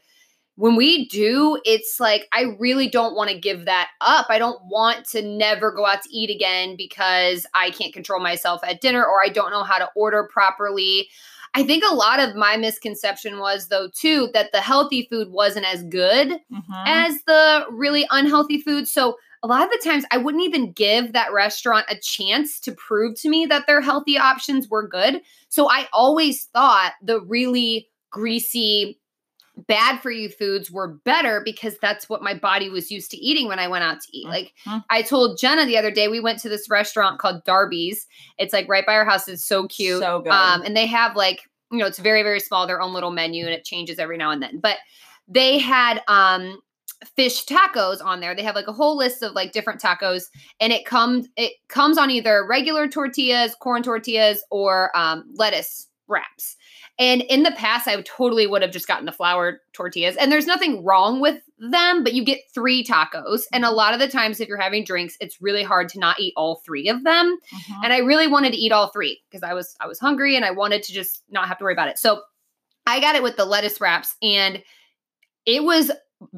when 0.55 0.75
we 0.75 1.07
do, 1.07 1.59
it's 1.65 1.99
like 1.99 2.27
I 2.31 2.55
really 2.59 2.87
don't 2.87 3.15
want 3.15 3.29
to 3.31 3.37
give 3.39 3.65
that 3.65 3.89
up. 4.01 4.27
I 4.29 4.37
don't 4.37 4.59
want 4.65 5.05
to 5.09 5.21
never 5.21 5.71
go 5.71 5.85
out 5.85 6.03
to 6.03 6.09
eat 6.15 6.29
again 6.29 6.75
because 6.77 7.45
I 7.53 7.71
can't 7.71 7.93
control 7.93 8.19
myself 8.19 8.61
at 8.63 8.81
dinner 8.81 9.03
or 9.03 9.23
I 9.23 9.29
don't 9.29 9.51
know 9.51 9.63
how 9.63 9.79
to 9.79 9.89
order 9.95 10.29
properly. 10.31 11.09
I 11.55 11.63
think 11.63 11.83
a 11.83 11.93
lot 11.93 12.19
of 12.19 12.35
my 12.35 12.57
misconception 12.57 13.39
was 13.39 13.67
though 13.67 13.87
too 13.93 14.29
that 14.33 14.51
the 14.51 14.61
healthy 14.61 15.07
food 15.09 15.29
wasn't 15.29 15.71
as 15.71 15.83
good 15.83 16.39
Mhm. 16.51 16.83
as 16.85 17.23
the 17.25 17.65
really 17.71 18.07
unhealthy 18.11 18.59
food. 18.59 18.87
So 18.87 19.17
a 19.43 19.47
lot 19.47 19.63
of 19.63 19.69
the 19.71 19.81
times 19.83 20.05
I 20.09 20.17
wouldn't 20.17 20.43
even 20.43 20.71
give 20.71 21.13
that 21.13 21.33
restaurant 21.33 21.85
a 21.89 21.97
chance 21.97 22.59
to 22.61 22.71
prove 22.71 23.15
to 23.21 23.29
me 23.29 23.45
that 23.47 23.67
their 23.67 23.81
healthy 23.81 24.17
options 24.17 24.67
were 24.69 24.87
good. 24.87 25.21
So 25.49 25.69
I 25.69 25.87
always 25.93 26.45
thought 26.45 26.93
the 27.01 27.21
really 27.21 27.89
greasy, 28.09 28.99
bad 29.67 29.99
for 30.01 30.11
you 30.11 30.29
foods 30.29 30.71
were 30.71 30.87
better 30.87 31.41
because 31.43 31.77
that's 31.81 32.09
what 32.09 32.21
my 32.21 32.33
body 32.33 32.69
was 32.69 32.91
used 32.91 33.11
to 33.11 33.17
eating 33.17 33.47
when 33.47 33.59
I 33.59 33.67
went 33.67 33.83
out 33.83 34.01
to 34.01 34.17
eat. 34.17 34.27
Like 34.27 34.53
Mhm. 34.65 34.83
I 34.89 35.01
told 35.01 35.39
Jenna 35.39 35.65
the 35.65 35.77
other 35.77 35.91
day, 35.91 36.07
we 36.07 36.19
went 36.19 36.39
to 36.39 36.49
this 36.49 36.69
restaurant 36.69 37.19
called 37.19 37.43
Darby's. 37.45 38.07
It's 38.37 38.53
like 38.53 38.67
right 38.67 38.85
by 38.85 38.95
our 38.95 39.05
house. 39.05 39.27
It's 39.27 39.43
so 39.43 39.67
cute. 39.67 40.01
So 40.01 40.21
good. 40.21 40.31
Um, 40.31 40.61
and 40.63 40.75
they 40.75 40.85
have 40.87 41.15
like, 41.15 41.41
you 41.71 41.77
know, 41.79 41.85
it's 41.85 41.99
very, 41.99 42.23
very 42.23 42.39
small, 42.39 42.67
their 42.67 42.81
own 42.81 42.93
little 42.93 43.11
menu 43.11 43.45
and 43.45 43.53
it 43.53 43.63
changes 43.63 43.99
every 43.99 44.17
now 44.17 44.31
and 44.31 44.41
then. 44.41 44.59
But 44.59 44.77
they 45.27 45.57
had 45.59 46.01
um 46.07 46.59
fish 47.15 47.45
tacos 47.45 48.03
on 48.03 48.21
there. 48.21 48.33
They 48.33 48.43
have 48.43 48.55
like 48.55 48.67
a 48.67 48.73
whole 48.73 48.95
list 48.97 49.23
of 49.23 49.33
like 49.33 49.51
different 49.51 49.81
tacos 49.81 50.25
and 50.59 50.71
it 50.71 50.85
comes 50.85 51.27
it 51.35 51.53
comes 51.67 51.97
on 51.97 52.09
either 52.09 52.45
regular 52.47 52.87
tortillas, 52.87 53.55
corn 53.55 53.83
tortillas, 53.83 54.43
or 54.51 54.95
um 54.97 55.25
lettuce 55.35 55.87
wraps. 56.07 56.55
And 56.99 57.21
in 57.23 57.41
the 57.43 57.51
past, 57.51 57.87
I 57.87 57.99
totally 58.03 58.45
would 58.45 58.61
have 58.61 58.71
just 58.71 58.87
gotten 58.87 59.05
the 59.05 59.11
flour 59.11 59.61
tortillas. 59.73 60.15
And 60.15 60.31
there's 60.31 60.45
nothing 60.45 60.83
wrong 60.83 61.19
with 61.21 61.41
them, 61.57 62.03
but 62.03 62.13
you 62.13 62.23
get 62.23 62.41
three 62.53 62.83
tacos. 62.83 63.41
And 63.51 63.65
a 63.65 63.71
lot 63.71 63.93
of 63.95 63.99
the 63.99 64.07
times, 64.07 64.39
if 64.39 64.47
you're 64.47 64.59
having 64.61 64.83
drinks, 64.83 65.17
it's 65.19 65.41
really 65.41 65.63
hard 65.63 65.89
to 65.89 65.99
not 65.99 66.19
eat 66.19 66.33
all 66.37 66.61
three 66.65 66.89
of 66.89 67.03
them 67.03 67.37
Mhm. 67.51 67.83
and 67.83 67.93
I 67.93 67.97
really 67.97 68.27
wanted 68.27 68.51
to 68.53 68.57
eat 68.59 68.71
all 68.71 68.89
three 68.91 69.21
because 69.29 69.41
I 69.43 69.53
was 69.53 69.75
I 69.81 69.87
was 69.87 69.99
hungry 69.99 70.35
and 70.35 70.45
I 70.45 70.51
wanted 70.51 70.83
to 70.83 70.93
just 70.93 71.23
not 71.29 71.47
have 71.47 71.57
to 71.57 71.63
worry 71.63 71.73
about 71.73 71.87
it. 71.87 71.97
So 71.97 72.21
I 72.85 72.99
got 72.99 73.15
it 73.15 73.23
with 73.23 73.37
the 73.37 73.45
lettuce 73.45 73.81
wraps 73.81 74.15
and 74.21 74.61
it 75.45 75.63
was 75.63 75.91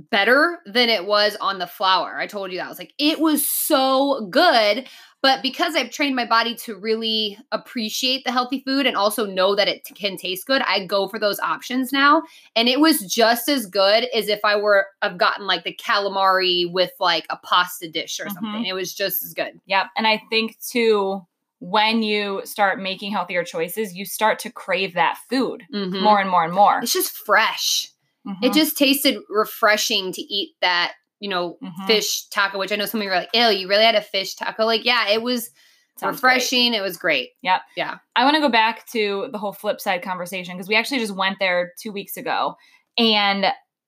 better 0.10 0.60
than 0.66 0.90
it 0.90 1.06
was 1.06 1.36
on 1.42 1.60
the 1.60 1.68
flour. 1.68 2.18
I 2.18 2.28
told 2.28 2.52
you 2.52 2.58
that. 2.58 2.66
I 2.66 2.70
was 2.70 2.80
like, 2.80 2.94
it 2.98 3.20
was 3.20 3.46
so 3.48 4.28
good. 4.32 4.88
But 5.26 5.42
because 5.42 5.74
I've 5.74 5.90
trained 5.90 6.16
my 6.16 6.28
body 6.28 6.54
to 6.58 6.76
really 6.76 7.40
appreciate 7.52 8.24
the 8.26 8.32
healthy 8.32 8.62
food 8.64 8.86
and 8.86 8.96
also 8.96 9.26
know 9.26 9.56
that 9.56 9.68
it 9.68 9.84
t- 9.84 9.96
can 9.96 10.18
taste 10.18 10.46
good, 10.46 10.62
I 10.68 10.86
go 10.86 11.08
for 11.08 11.18
those 11.18 11.40
options 11.40 11.92
now. 11.92 12.22
And 12.56 12.70
it 12.70 12.80
was 12.80 13.00
just 13.00 13.50
as 13.50 13.66
good 13.66 14.06
as 14.14 14.30
if 14.30 14.40
I 14.44 14.56
were 14.56 14.86
I've 15.02 15.18
gotten 15.18 15.48
like 15.48 15.64
the 15.64 15.74
calamari 15.74 16.72
with 16.72 16.92
like 17.00 17.26
a 17.32 17.38
pasta 17.38 17.90
dish 17.90 18.20
or 18.20 18.26
Mhm. 18.28 18.34
something. 18.34 18.66
It 18.68 18.76
was 18.76 18.94
just 18.94 19.24
as 19.24 19.34
good. 19.34 19.60
Yep. 19.66 19.88
And 19.98 20.06
I 20.06 20.22
think 20.30 20.60
too, 20.60 21.26
when 21.58 22.04
you 22.04 22.42
start 22.44 22.80
making 22.80 23.12
healthier 23.12 23.44
choices, 23.44 23.96
you 23.96 24.06
start 24.06 24.38
to 24.40 24.52
crave 24.52 24.94
that 24.94 25.18
food 25.28 25.64
Mhm. 25.74 26.02
more 26.04 26.20
and 26.20 26.30
more 26.30 26.44
and 26.44 26.54
more. 26.54 26.82
It's 26.84 26.94
just 26.94 27.18
fresh. 27.18 27.90
Mhm. 28.28 28.44
It 28.44 28.54
just 28.54 28.78
tasted 28.78 29.18
refreshing 29.28 30.12
to 30.12 30.22
eat 30.22 30.52
that, 30.62 30.94
you 31.26 31.30
know, 31.32 31.58
Mhm. 31.64 31.88
fish 31.88 32.28
taco, 32.30 32.60
which 32.60 32.72
I 32.72 32.76
know 32.76 32.86
some 32.86 33.00
of 33.02 33.06
you 33.06 33.12
are 33.12 33.16
like, 33.16 33.30
ew, 33.34 33.48
you 33.48 33.68
really 33.68 33.84
had 33.84 33.96
a 33.96 34.02
fish 34.02 34.36
taco. 34.36 34.64
Like, 34.64 34.86
yeah, 34.86 35.10
it 35.10 35.24
was 35.24 35.50
Sounds 35.98 36.22
great. 36.22 36.34
refreshing. 36.36 36.74
It 36.76 36.82
was 36.82 36.98
great. 36.98 37.30
Yep. 37.42 37.62
Yeah. 37.76 37.96
I 38.16 38.24
want 38.26 38.36
to 38.36 38.42
go 38.42 38.50
back 38.50 38.86
to 38.92 39.28
the 39.32 39.40
whole 39.40 39.54
flip 39.54 39.82
side 39.82 40.04
conversation 40.04 40.56
because 40.56 40.68
we 40.68 40.76
actually 40.76 41.00
just 41.00 41.16
went 41.16 41.40
there 41.40 41.72
two 41.82 41.92
weeks 41.92 42.16
ago. 42.16 42.56
And 42.98 43.48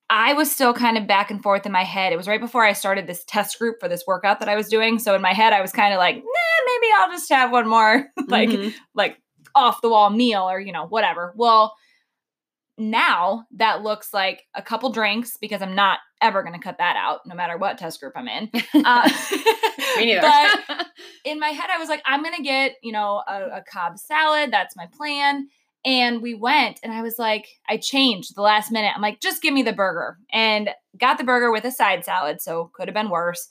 I 0.10 0.34
was 0.34 0.50
still 0.52 0.74
kind 0.74 0.98
of 0.98 1.06
back 1.06 1.30
and 1.30 1.44
forth 1.44 1.66
in 1.68 1.72
my 1.72 1.84
head. 1.84 2.12
It 2.12 2.18
was 2.18 2.28
right 2.28 2.40
before 2.42 2.64
I 2.66 2.74
started 2.74 3.06
this 3.06 3.24
test 3.26 3.60
group 3.60 3.76
for 3.80 3.88
this 3.88 4.06
workout 4.08 4.40
that 4.40 4.50
I 4.50 4.56
was 4.56 4.68
doing. 4.70 4.98
So 5.00 5.14
in 5.16 5.22
my 5.22 5.34
head, 5.34 5.54
I 5.54 5.62
was 5.62 5.72
kind 5.74 5.94
of 5.94 6.00
like, 6.00 6.16
nah, 6.16 6.66
maybe 6.66 6.88
I'll 6.98 7.12
just 7.12 7.30
have 7.30 7.52
one 7.52 7.68
more 7.68 8.08
like 8.28 8.50
Mhm. 8.50 8.74
like 8.96 9.18
off 9.54 9.82
the 9.82 9.90
wall 9.90 10.10
meal 10.10 10.50
or 10.50 10.60
you 10.60 10.72
know 10.72 10.88
whatever. 10.88 11.34
Well, 11.36 11.76
now 12.78 13.46
that 13.52 13.82
looks 13.82 14.14
like 14.14 14.44
a 14.54 14.62
couple 14.62 14.92
drinks 14.92 15.38
because 15.38 15.62
I'm 15.62 15.76
not 15.76 16.00
ever 16.22 16.44
going 16.44 16.54
to 16.54 16.60
cut 16.60 16.78
that 16.78 16.96
out 16.96 17.22
no 17.26 17.36
matter 17.36 17.58
what 17.58 17.78
test 17.78 18.00
group 18.00 18.14
I'm 18.16 18.28
in. 18.28 18.50
Uh, 18.74 19.10
but 20.22 20.86
in 21.26 21.40
my 21.40 21.50
head, 21.50 21.70
I 21.72 21.78
was 21.78 21.90
like, 21.90 22.02
I'm 22.06 22.24
gonna 22.24 22.44
get, 22.44 22.76
you 22.84 22.92
know, 22.92 23.24
a, 23.28 23.58
a 23.58 23.64
Cobb 23.70 23.98
salad. 23.98 24.52
That's 24.52 24.76
my 24.76 24.88
plan. 24.96 25.48
And 25.84 26.22
we 26.22 26.36
went, 26.36 26.80
and 26.84 26.94
I 26.94 27.02
was 27.02 27.18
like, 27.18 27.48
I 27.68 27.78
changed 27.78 28.36
the 28.36 28.42
last 28.42 28.72
minute. 28.72 28.92
I'm 28.96 29.02
like, 29.02 29.20
just 29.20 29.42
give 29.42 29.54
me 29.54 29.64
the 29.64 29.74
burger, 29.74 30.18
and 30.32 30.70
got 30.98 31.18
the 31.18 31.24
burger 31.24 31.52
with 31.52 31.66
a 31.66 31.72
side 31.72 32.06
salad. 32.06 32.42
So 32.42 32.70
could 32.74 32.88
have 32.88 32.96
been 32.96 33.10
worse. 33.10 33.48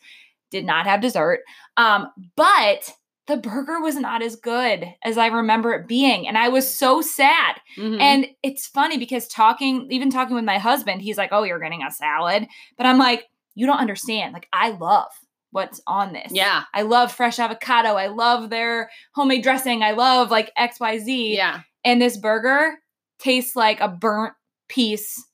Did 0.51 0.65
not 0.65 0.87
have 0.87 1.01
dessert. 1.01 1.41
Um, 1.77 2.09
but 2.37 2.93
the 3.27 3.37
burger 3.37 3.81
was 3.81 3.97
not 3.97 4.23
as 4.23 4.37
good 4.37 4.87
as 5.03 5.19
I 5.19 5.27
remember 5.27 5.73
it 5.75 5.89
being, 5.89 6.29
and 6.29 6.39
I 6.39 6.49
was 6.49 6.69
so 6.73 7.01
sad. 7.01 7.57
Mhm. 7.77 8.01
And 8.01 8.27
it's 8.43 8.67
funny 8.67 8.99
because 8.99 9.27
talking, 9.29 9.89
even 9.91 10.11
talking 10.11 10.37
with 10.37 10.45
my 10.45 10.59
husband, 10.59 11.03
he's 11.03 11.19
like, 11.19 11.31
"Oh, 11.33 11.43
you're 11.43 11.59
getting 11.59 11.83
a 11.83 11.91
salad," 11.91 12.47
but 12.77 12.87
I'm 12.87 12.99
like, 12.99 13.27
"You 13.55 13.67
don't 13.67 13.79
understand. 13.81 14.33
Like, 14.33 14.49
I 14.53 14.71
love 14.71 15.11
what's 15.51 15.81
on 15.87 16.13
this. 16.13 16.33
yeah, 16.33 16.65
I 16.75 16.83
love 16.83 17.11
fresh 17.11 17.39
avocado. 17.39 17.95
I 17.95 18.09
love 18.09 18.51
their 18.51 18.91
homemade 19.15 19.43
dressing. 19.43 19.83
I 19.83 19.93
love 19.93 20.31
like 20.31 20.53
X, 20.57 20.79
Y, 20.79 20.99
Z. 20.99 21.35
yeah. 21.37 21.61
And 21.85 22.01
this 22.03 22.17
burger 22.19 22.79
tastes 23.19 23.57
like 23.57 23.81
a 23.81 23.89
burnt 23.89 24.35
piece 24.69 25.25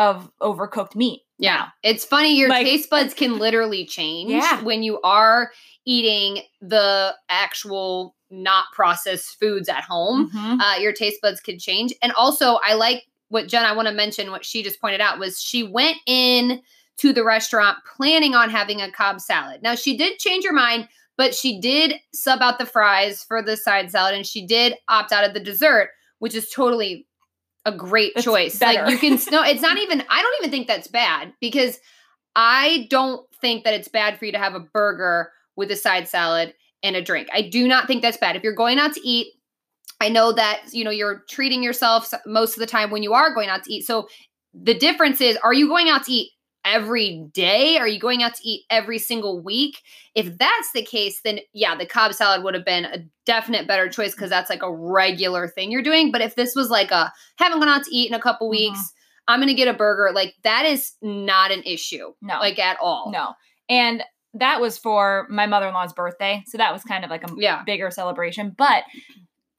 of 0.00 0.30
overcooked 0.40 0.96
meat. 0.96 1.22
Yeah. 1.38 1.68
It's 1.82 2.04
funny 2.04 2.34
your 2.36 2.48
Like- 2.48 2.66
taste 2.66 2.88
buds 2.90 3.12
can 3.14 3.38
literally 3.38 3.84
change 3.84 4.30
Yeah. 4.30 4.60
when 4.62 4.82
you 4.82 5.00
are 5.02 5.52
eating 5.84 6.42
the 6.60 7.14
actual 7.28 8.14
not 8.30 8.64
processed 8.72 9.38
foods 9.38 9.68
at 9.68 9.82
home. 9.84 10.30
Mhm. 10.30 10.60
Uh, 10.60 10.78
your 10.80 10.92
taste 10.92 11.20
buds 11.20 11.40
can 11.40 11.58
change. 11.58 11.92
And 12.02 12.12
also 12.12 12.58
I 12.64 12.74
like 12.74 13.04
what 13.28 13.46
Jen 13.48 13.64
I 13.66 13.72
want 13.72 13.88
to 13.88 13.94
mention 13.94 14.30
what 14.30 14.44
she 14.44 14.62
just 14.62 14.80
pointed 14.80 15.00
out 15.00 15.18
was 15.18 15.40
she 15.40 15.62
went 15.62 15.98
in 16.06 16.62
to 16.98 17.12
the 17.12 17.24
restaurant 17.24 17.78
planning 17.96 18.34
on 18.34 18.50
having 18.50 18.80
a 18.80 18.90
Cobb 18.90 19.20
salad. 19.20 19.62
Now 19.62 19.74
she 19.74 19.96
did 19.96 20.18
change 20.18 20.44
her 20.44 20.52
mind, 20.52 20.88
but 21.16 21.34
she 21.34 21.60
did 21.60 21.94
sub 22.14 22.40
out 22.40 22.58
the 22.58 22.66
fries 22.66 23.22
for 23.24 23.42
the 23.42 23.56
side 23.56 23.90
salad 23.90 24.14
and 24.14 24.26
she 24.26 24.46
did 24.46 24.76
opt 24.88 25.12
out 25.12 25.24
of 25.24 25.34
the 25.34 25.40
dessert, 25.40 25.90
which 26.20 26.34
is 26.34 26.50
totally 26.50 27.06
a 27.64 27.72
great 27.72 28.12
That's 28.14 28.24
choice. 28.24 28.58
better. 28.58 28.84
Like 28.84 28.92
you 28.92 28.98
can 28.98 29.18
no, 29.30 29.42
it's 29.42 29.62
not 29.62 29.78
even 29.82 30.02
I 30.08 30.22
don't 30.22 30.34
even 30.40 30.50
think 30.50 30.66
that's 30.66 30.88
bad 30.88 31.32
because 31.40 31.78
I 32.36 32.86
don't 32.90 33.26
think 33.40 33.64
that 33.64 33.74
it's 33.74 33.88
bad 33.88 34.18
for 34.18 34.24
you 34.24 34.32
to 34.32 34.38
have 34.38 34.54
a 34.54 34.60
burger 34.60 35.32
with 35.56 35.70
a 35.70 35.76
side 35.76 36.08
salad 36.08 36.54
and 36.82 36.96
a 36.96 37.02
drink. 37.02 37.28
I 37.32 37.42
do 37.42 37.68
not 37.68 37.86
think 37.86 38.02
that's 38.02 38.16
bad. 38.16 38.36
If 38.36 38.42
you're 38.42 38.54
going 38.54 38.78
out 38.78 38.94
to 38.94 39.06
eat, 39.06 39.34
I 40.00 40.08
know 40.08 40.32
that 40.32 40.62
you 40.72 40.84
know 40.84 40.90
you're 40.90 41.24
treating 41.28 41.62
yourself 41.62 42.12
most 42.26 42.54
of 42.54 42.60
the 42.60 42.66
time 42.66 42.90
when 42.90 43.02
you 43.02 43.12
are 43.12 43.34
going 43.34 43.48
out 43.48 43.64
to 43.64 43.72
eat. 43.72 43.86
So 43.86 44.08
the 44.54 44.74
difference 44.74 45.20
is 45.20 45.36
are 45.38 45.54
you 45.54 45.68
going 45.68 45.88
out 45.88 46.04
to 46.04 46.12
eat 46.12 46.32
every 46.64 47.26
day? 47.32 47.78
Are 47.78 47.88
you 47.88 47.98
going 47.98 48.22
out 48.22 48.34
to 48.34 48.48
eat 48.48 48.64
every 48.70 48.98
single 48.98 49.40
week? 49.40 49.80
If 50.14 50.36
that's 50.38 50.72
the 50.72 50.82
case, 50.84 51.20
then 51.22 51.40
yeah, 51.52 51.74
the 51.76 51.86
Cobb 51.86 52.12
salad 52.14 52.42
would 52.44 52.54
have 52.54 52.64
been 52.64 52.84
a 52.84 52.98
definite 53.26 53.66
better 53.66 53.88
choice 53.88 54.14
because 54.14 54.30
that's 54.30 54.50
like 54.50 54.62
a 54.62 54.74
regular 54.74 55.48
thing 55.48 55.70
you're 55.70 55.82
doing. 55.82 56.10
But 56.12 56.20
if 56.20 56.34
this 56.34 56.54
was 56.54 56.70
like 56.70 56.90
a 56.90 57.12
haven't 57.36 57.60
gone 57.60 57.68
out 57.68 57.84
to 57.84 57.94
eat 57.94 58.08
in 58.08 58.14
a 58.14 58.20
couple 58.20 58.48
Mhm. 58.48 58.52
weeks, 58.52 58.92
I'm 59.28 59.40
gonna 59.40 59.54
get 59.54 59.68
a 59.68 59.72
burger, 59.74 60.12
like 60.14 60.34
that 60.42 60.66
is 60.66 60.92
not 61.02 61.50
an 61.50 61.62
issue. 61.64 62.12
No. 62.20 62.38
Like 62.40 62.58
at 62.58 62.78
all. 62.80 63.10
No. 63.12 63.34
And 63.68 64.02
that 64.34 64.60
was 64.60 64.78
for 64.78 65.26
my 65.30 65.46
mother 65.46 65.68
in 65.68 65.74
law's 65.74 65.92
birthday. 65.92 66.42
So 66.46 66.58
that 66.58 66.72
was 66.72 66.82
kind 66.84 67.04
of 67.04 67.10
like 67.10 67.24
a 67.24 67.32
Yeah. 67.36 67.62
bigger 67.64 67.90
celebration. 67.90 68.54
But 68.56 68.84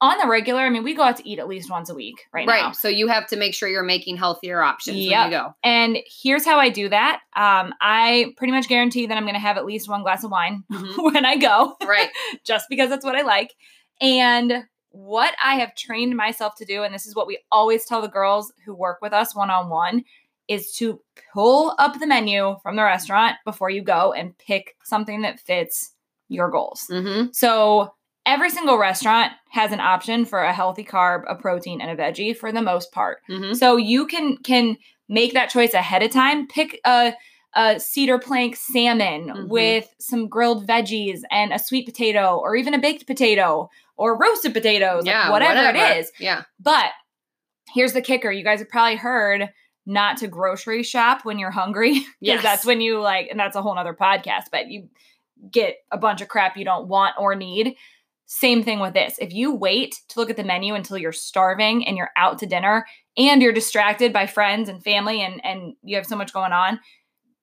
on 0.02 0.18
the 0.18 0.26
regular, 0.26 0.60
I 0.60 0.68
mean, 0.68 0.82
we 0.82 0.94
go 0.94 1.02
out 1.04 1.16
to 1.18 1.26
eat 1.28 1.38
at 1.38 1.46
least 1.48 1.70
once 1.70 1.88
a 1.88 1.94
week 1.94 2.16
right, 2.34 2.46
Right. 2.46 2.60
now. 2.62 2.72
So 2.72 2.88
you 2.88 3.06
have 3.08 3.26
to 3.28 3.36
make 3.36 3.54
sure 3.54 3.68
you're 3.68 3.82
making 3.84 4.16
healthier 4.18 4.60
options 4.60 4.98
Yep. 4.98 5.22
when 5.24 5.32
you 5.32 5.38
go. 5.38 5.54
And 5.62 5.98
here's 6.22 6.44
how 6.44 6.58
I 6.58 6.68
do 6.70 6.88
that. 6.88 7.20
Um, 7.36 7.72
I 7.80 8.34
pretty 8.36 8.52
much 8.52 8.68
guarantee 8.68 9.06
that 9.06 9.16
I'm 9.16 9.22
going 9.22 9.34
to 9.34 9.40
have 9.40 9.56
at 9.56 9.64
least 9.64 9.88
one 9.88 10.02
glass 10.02 10.24
of 10.24 10.30
wine 10.32 10.64
Mhm. 10.70 11.04
when 11.14 11.24
I 11.24 11.36
go, 11.36 11.76
Right. 11.86 12.10
just 12.44 12.66
because 12.68 12.90
that's 12.90 13.04
what 13.04 13.14
I 13.16 13.22
like. 13.22 13.54
And 14.00 14.64
what 14.90 15.34
I 15.42 15.54
have 15.54 15.74
trained 15.76 16.16
myself 16.16 16.56
to 16.56 16.64
do, 16.64 16.82
and 16.82 16.92
this 16.92 17.06
is 17.06 17.14
what 17.14 17.26
we 17.28 17.38
always 17.52 17.84
tell 17.86 18.02
the 18.02 18.08
girls 18.08 18.52
who 18.66 18.74
work 18.74 18.98
with 19.00 19.12
us 19.12 19.34
one 19.34 19.50
on 19.50 19.70
one, 19.70 20.02
is 20.48 20.72
to 20.78 21.00
pull 21.32 21.74
up 21.78 21.98
the 22.00 22.06
menu 22.06 22.56
from 22.62 22.74
the 22.74 22.82
restaurant 22.82 23.36
before 23.44 23.70
you 23.70 23.82
go 23.82 24.12
and 24.12 24.36
pick 24.38 24.74
something 24.82 25.22
that 25.22 25.38
fits 25.38 25.92
your 26.28 26.50
goals. 26.50 26.86
Mm-hmm. 26.90 27.28
So 27.32 27.94
every 28.26 28.50
single 28.50 28.78
restaurant 28.78 29.32
has 29.50 29.72
an 29.72 29.80
option 29.80 30.24
for 30.24 30.40
a 30.42 30.52
healthy 30.52 30.84
carb, 30.84 31.22
a 31.28 31.34
protein, 31.34 31.80
and 31.80 31.90
a 31.90 31.96
veggie 32.02 32.36
for 32.36 32.52
the 32.52 32.62
most 32.62 32.92
part. 32.92 33.18
Mm-hmm. 33.28 33.54
So 33.54 33.76
you 33.76 34.06
can 34.06 34.36
can 34.38 34.76
make 35.08 35.34
that 35.34 35.50
choice 35.50 35.74
ahead 35.74 36.02
of 36.02 36.10
time. 36.10 36.46
Pick 36.46 36.80
a 36.86 37.14
a 37.54 37.78
cedar 37.78 38.18
plank 38.18 38.56
salmon 38.56 39.28
Mhm. 39.28 39.48
with 39.48 39.86
some 40.00 40.26
grilled 40.28 40.66
veggies 40.66 41.20
and 41.30 41.52
a 41.52 41.58
sweet 41.58 41.84
potato, 41.84 42.38
or 42.42 42.56
even 42.56 42.72
a 42.72 42.78
baked 42.78 43.06
potato, 43.06 43.68
or 43.98 44.16
roasted 44.16 44.54
potatoes, 44.54 45.04
like 45.04 45.12
Yeah. 45.14 45.30
whatever, 45.30 45.76
it 45.76 45.98
is. 45.98 46.10
Yeah. 46.18 46.44
But 46.58 46.92
here's 47.74 47.92
the 47.92 48.00
kicker: 48.00 48.30
you 48.32 48.42
guys 48.42 48.60
have 48.60 48.70
probably 48.70 48.96
heard 48.96 49.50
not 49.84 50.16
to 50.18 50.28
grocery 50.28 50.82
shop 50.82 51.24
when 51.26 51.38
you're 51.38 51.50
hungry 51.50 51.92
because 51.98 52.06
Yes. 52.20 52.42
that's 52.42 52.64
when 52.64 52.80
you 52.80 53.00
like, 53.00 53.28
and 53.30 53.38
that's 53.38 53.56
a 53.56 53.60
whole 53.62 53.74
nother 53.74 53.92
podcast. 53.94 54.44
But 54.50 54.68
you 54.68 54.88
get 55.50 55.76
a 55.90 55.98
bunch 55.98 56.20
of 56.22 56.28
crap 56.28 56.56
you 56.56 56.64
don't 56.64 56.88
want 56.88 57.16
or 57.18 57.34
need. 57.34 57.76
Same 58.34 58.62
thing 58.62 58.80
with 58.80 58.94
this. 58.94 59.16
If 59.18 59.34
you 59.34 59.54
wait 59.54 59.94
to 60.08 60.18
look 60.18 60.30
at 60.30 60.38
the 60.38 60.42
menu 60.42 60.74
until 60.74 60.96
you're 60.96 61.12
starving 61.12 61.86
and 61.86 61.98
you're 61.98 62.08
out 62.16 62.38
to 62.38 62.46
dinner 62.46 62.86
and 63.18 63.42
you're 63.42 63.52
distracted 63.52 64.10
by 64.10 64.26
friends 64.26 64.70
and 64.70 64.82
family 64.82 65.20
and 65.20 65.44
and 65.44 65.74
you 65.82 65.96
have 65.96 66.06
so 66.06 66.16
much 66.16 66.32
going 66.32 66.50
on, 66.50 66.80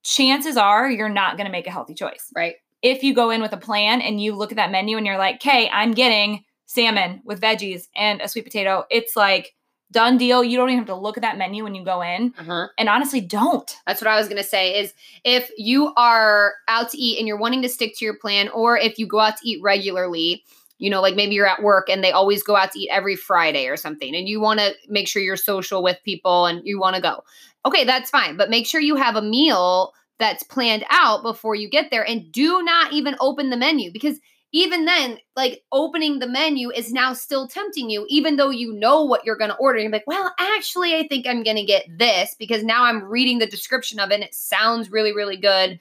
chances 0.02 0.58
are 0.58 0.90
you're 0.90 1.08
not 1.08 1.38
going 1.38 1.46
to 1.46 1.52
make 1.52 1.68
a 1.68 1.72
healthy 1.72 1.94
choice. 1.94 2.32
Right. 2.36 2.56
If 2.82 3.04
you 3.04 3.14
go 3.14 3.30
in 3.30 3.40
with 3.40 3.54
a 3.54 3.58
plan 3.58 4.02
and 4.02 4.20
you 4.20 4.34
look 4.34 4.52
at 4.52 4.56
that 4.56 4.72
menu 4.72 4.98
and 4.98 5.06
you're 5.06 5.20
like, 5.20 5.36
"Okay, 5.36 5.70
I'm 5.72 5.92
getting 5.92 6.44
salmon 6.66 7.22
with 7.24 7.40
veggies 7.40 7.88
and 7.96 8.20
a 8.20 8.28
sweet 8.28 8.46
potato." 8.46 8.86
It's 8.90 9.16
like 9.16 9.54
done 9.92 10.18
deal. 10.18 10.44
You 10.44 10.58
don't 10.58 10.70
even 10.70 10.80
have 10.80 10.88
to 10.88 10.96
look 10.96 11.18
at 11.18 11.22
that 11.22 11.38
menu 11.38 11.64
when 11.64 11.76
you 11.76 11.86
go 11.86 12.02
in. 12.02 12.34
Uh-huh. 12.36 12.68
And 12.80 12.90
honestly, 12.90 13.22
don't. 13.22 13.72
That's 13.86 14.02
what 14.02 14.08
I 14.08 14.18
was 14.18 14.28
going 14.28 14.42
to 14.42 14.48
say 14.48 14.80
is 14.80 14.94
if 15.24 15.52
you 15.56 15.94
are 15.98 16.56
out 16.68 16.90
to 16.92 16.98
eat 16.98 17.20
and 17.20 17.28
you're 17.28 17.38
wanting 17.38 17.62
to 17.62 17.70
stick 17.70 17.96
to 17.98 18.06
your 18.06 18.18
plan 18.18 18.50
or 18.50 18.76
if 18.76 18.98
you 18.98 19.06
go 19.06 19.20
out 19.20 19.38
to 19.38 19.48
eat 19.48 19.62
regularly, 19.62 20.44
you 20.80 20.90
know, 20.90 21.02
like 21.02 21.16
maybe 21.16 21.36
you're 21.36 21.46
at 21.46 21.62
work 21.62 21.90
and 21.90 22.04
they 22.04 22.12
always 22.12 22.42
go 22.42 22.56
out 22.56 22.72
to 22.72 22.80
eat 22.80 22.90
every 22.90 23.16
Friday 23.16 23.68
or 23.68 23.78
something 23.78 24.16
and 24.16 24.28
you 24.28 24.40
want 24.40 24.60
to 24.60 24.74
make 24.88 25.08
sure 25.08 25.22
you're 25.22 25.38
social 25.38 25.84
with 25.84 25.98
people 26.04 26.46
and 26.46 26.66
you 26.66 26.80
want 26.80 26.96
to 26.96 27.02
go. 27.02 27.24
Okay, 27.66 27.84
that's 27.84 28.10
fine, 28.10 28.38
but 28.38 28.50
make 28.50 28.66
sure 28.66 28.82
you 28.82 28.96
have 28.96 29.16
a 29.16 29.22
meal 29.22 29.94
that's 30.18 30.44
planned 30.44 30.86
out 30.90 31.22
before 31.22 31.56
you 31.56 31.70
get 31.70 31.92
there 31.92 32.08
and 32.08 32.32
do 32.32 32.64
not 32.64 32.94
even 32.94 33.16
open 33.20 33.50
the 33.50 33.58
menu 33.58 33.92
because 33.92 34.20
even 34.52 34.86
then, 34.86 35.20
like 35.36 35.64
opening 35.72 36.20
the 36.20 36.28
menu 36.28 36.72
is 36.72 36.92
now 36.92 37.14
still 37.14 37.48
tempting 37.48 37.90
you, 37.90 38.06
even 38.10 38.36
though 38.36 38.50
you 38.50 38.74
know 38.74 39.04
what 39.04 39.24
you're 39.24 39.38
going 39.38 39.52
to 39.52 39.58
order. 39.58 39.78
You're 39.78 39.92
like, 39.92 40.08
well, 40.08 40.34
actually, 40.40 40.96
I 40.96 41.08
think 41.08 41.28
I'm 41.28 41.44
going 41.44 41.58
to 41.58 41.64
get 41.64 41.86
this 41.98 42.36
because 42.40 42.64
now 42.64 42.86
I'm 42.86 43.04
reading 43.04 43.38
the 43.38 43.46
description 43.46 44.00
of 44.00 44.10
it 44.10 44.16
and 44.16 44.24
it 44.24 44.34
sounds 44.34 44.90
really, 44.90 45.14
really 45.14 45.38
good. 45.38 45.80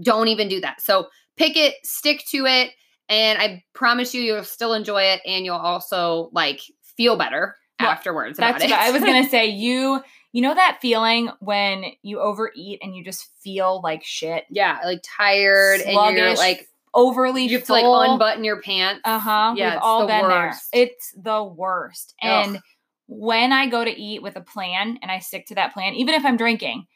Don't 0.00 0.28
even 0.28 0.48
do 0.48 0.60
that. 0.62 0.80
So 0.80 1.08
pick 1.36 1.56
it, 1.56 1.74
stick 1.84 2.24
to 2.30 2.46
it, 2.46 2.70
and 3.08 3.38
I 3.38 3.64
promise 3.74 4.14
you, 4.14 4.22
you'll 4.22 4.44
still 4.44 4.72
enjoy 4.74 5.02
it 5.02 5.20
and 5.26 5.44
you'll 5.44 5.56
also 5.56 6.30
like 6.32 6.60
feel 6.96 7.16
better 7.16 7.56
Well, 7.80 7.90
afterwards 7.90 8.38
about 8.38 8.52
That's 8.58 8.64
it. 8.64 8.70
what 8.70 8.80
I 8.80 8.90
was 8.90 9.02
gonna 9.02 9.28
say. 9.28 9.46
You 9.46 10.02
you 10.32 10.42
know 10.42 10.54
that 10.54 10.78
feeling 10.82 11.30
when 11.40 11.84
you 12.02 12.20
overeat 12.20 12.80
and 12.82 12.94
you 12.94 13.02
just 13.04 13.26
feel 13.42 13.80
like 13.82 14.02
shit, 14.04 14.44
yeah, 14.50 14.78
like 14.84 15.02
tired 15.02 15.80
and 15.80 15.92
you're 15.92 16.34
Sluggish, 16.34 16.38
like, 16.38 16.68
overly 16.92 17.44
you 17.44 17.58
have 17.58 17.66
to 17.66 17.72
like 17.72 17.84
unbutton 18.10 18.44
your 18.44 18.60
pants. 18.60 19.00
Uh 19.04 19.18
huh. 19.18 19.54
Yeah, 19.56 19.66
We've 19.70 19.76
it's 19.76 19.82
all 19.86 20.00
the 20.02 20.06
been 20.08 20.22
worst. 20.22 20.68
there. 20.72 20.82
It's 20.84 21.12
the 21.16 21.42
worst. 21.42 22.14
Ugh. 22.22 22.28
And 22.48 22.62
when 23.06 23.52
I 23.52 23.68
go 23.68 23.84
to 23.84 23.90
eat 23.90 24.20
with 24.22 24.36
a 24.36 24.40
plan 24.40 24.98
and 25.00 25.10
I 25.10 25.20
stick 25.20 25.46
to 25.46 25.54
that 25.54 25.72
plan, 25.72 25.94
even 25.94 26.14
if 26.14 26.24
I'm 26.24 26.36
drinking, 26.36 26.86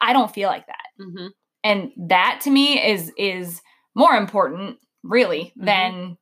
I 0.00 0.12
don't 0.12 0.32
feel 0.32 0.48
like 0.48 0.66
that. 0.68 0.86
Mhm. 1.00 1.30
And 1.64 1.90
that 2.08 2.40
to 2.44 2.50
me 2.50 2.80
is 2.82 3.12
is 3.18 3.60
more 3.94 4.14
important, 4.14 4.78
really, 5.02 5.52
Mhm. 5.58 5.64
than 5.64 6.18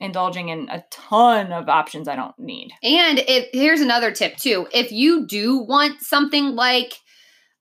indulging 0.00 0.48
in 0.48 0.68
a 0.68 0.84
ton 0.90 1.52
of 1.52 1.68
options 1.68 2.06
I 2.06 2.14
don't 2.16 2.38
need. 2.38 2.70
And 2.82 3.18
if 3.26 3.48
here's 3.52 3.80
another 3.80 4.12
tip 4.12 4.36
too. 4.36 4.68
If 4.72 4.92
you 4.92 5.26
do 5.26 5.58
want 5.58 6.02
something 6.02 6.54
like 6.54 6.94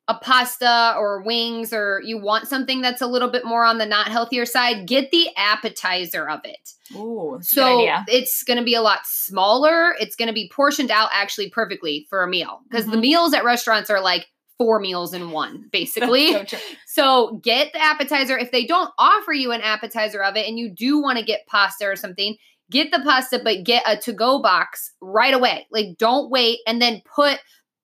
a 0.07 0.15
pasta 0.15 0.93
or 0.97 1.21
wings 1.23 1.73
or 1.73 2.01
you 2.05 2.17
want 2.17 2.47
something 2.47 2.79
that's 2.81 3.01
a 3.01 3.07
little 3.07 3.29
bit 3.29 3.43
more 3.43 3.65
on 3.65 3.77
the 3.77 3.85
not 3.85 4.07
healthier 4.07 4.45
side, 4.45 4.87
get 4.87 5.11
the 5.11 5.27
appetizer 5.35 6.29
of 6.29 6.39
it. 6.45 6.69
Ooh, 6.95 7.33
that's 7.37 7.51
a 7.51 7.55
good 7.55 7.61
So 7.61 8.03
it's 8.07 8.43
going 8.43 8.57
to 8.57 8.63
be 8.63 8.75
a 8.75 8.81
lot 8.81 8.99
smaller. 9.03 9.95
It's 9.99 10.15
going 10.15 10.27
to 10.27 10.33
be 10.33 10.49
portioned 10.55 10.91
out 10.91 11.09
actually 11.11 11.49
perfectly 11.49 12.05
for 12.09 12.23
a 12.23 12.27
meal 12.27 12.61
because 12.69 12.85
the 12.85 12.95
Mhm. 12.97 13.01
meals 13.01 13.33
at 13.33 13.43
restaurants 13.43 13.89
are 13.89 13.99
like 13.99 14.27
four 14.57 14.79
meals 14.79 15.13
in 15.13 15.31
one, 15.31 15.67
basically. 15.71 16.33
So. 16.47 16.57
So 16.85 17.39
get 17.43 17.73
the 17.73 17.81
appetizer. 17.81 18.37
If 18.37 18.51
they 18.51 18.65
don't 18.65 18.91
offer 18.97 19.33
you 19.33 19.51
an 19.51 19.61
appetizer 19.61 20.23
of 20.23 20.35
it 20.35 20.47
and 20.47 20.57
you 20.57 20.69
do 20.69 21.01
want 21.01 21.19
to 21.19 21.25
get 21.25 21.47
pasta 21.47 21.85
or 21.85 21.95
something, 21.95 22.35
get 22.71 22.91
the 22.91 22.99
pasta, 22.99 23.39
but 23.43 23.63
get 23.63 23.83
a 23.85 23.97
to 23.97 24.13
go 24.13 24.41
box 24.41 24.91
right 25.01 25.33
away. 25.33 25.67
Like 25.71 25.97
don't 25.97 26.29
wait 26.29 26.59
and 26.67 26.81
then 26.81 27.01
put 27.05 27.39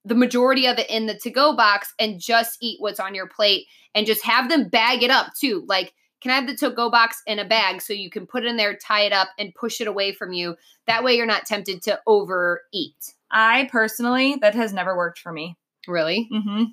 the 0.05 0.15
majority 0.15 0.67
of 0.67 0.79
it 0.79 0.89
in 0.89 1.05
the 1.05 1.15
to 1.19 1.29
go 1.29 1.55
box 1.55 1.93
and 1.99 2.19
just 2.19 2.57
eat 2.61 2.81
what's 2.81 2.99
on 2.99 3.15
your 3.15 3.27
plate 3.27 3.67
and 3.95 4.05
just 4.05 4.23
have 4.23 4.49
them 4.49 4.67
bag 4.67 5.03
it 5.03 5.11
up 5.11 5.27
too. 5.39 5.63
Like, 5.67 5.93
can 6.21 6.31
I 6.31 6.35
have 6.35 6.47
the 6.47 6.55
to 6.55 6.71
go 6.71 6.89
box 6.89 7.21
in 7.27 7.39
a 7.39 7.45
bag 7.45 7.81
so 7.81 7.93
you 7.93 8.09
can 8.09 8.25
put 8.25 8.43
it 8.43 8.47
in 8.47 8.57
there, 8.57 8.75
tie 8.75 9.01
it 9.01 9.13
up, 9.13 9.29
and 9.37 9.53
push 9.55 9.81
it 9.81 9.87
away 9.87 10.13
from 10.13 10.33
you? 10.33 10.55
That 10.87 11.03
way 11.03 11.15
you're 11.15 11.25
not 11.25 11.45
tempted 11.45 11.81
to 11.83 11.99
overeat. 12.07 13.13
I 13.29 13.67
personally, 13.71 14.37
that 14.41 14.55
has 14.55 14.73
never 14.73 14.95
worked 14.95 15.19
for 15.19 15.33
me. 15.33 15.57
Really? 15.87 16.27
hmm 16.31 16.63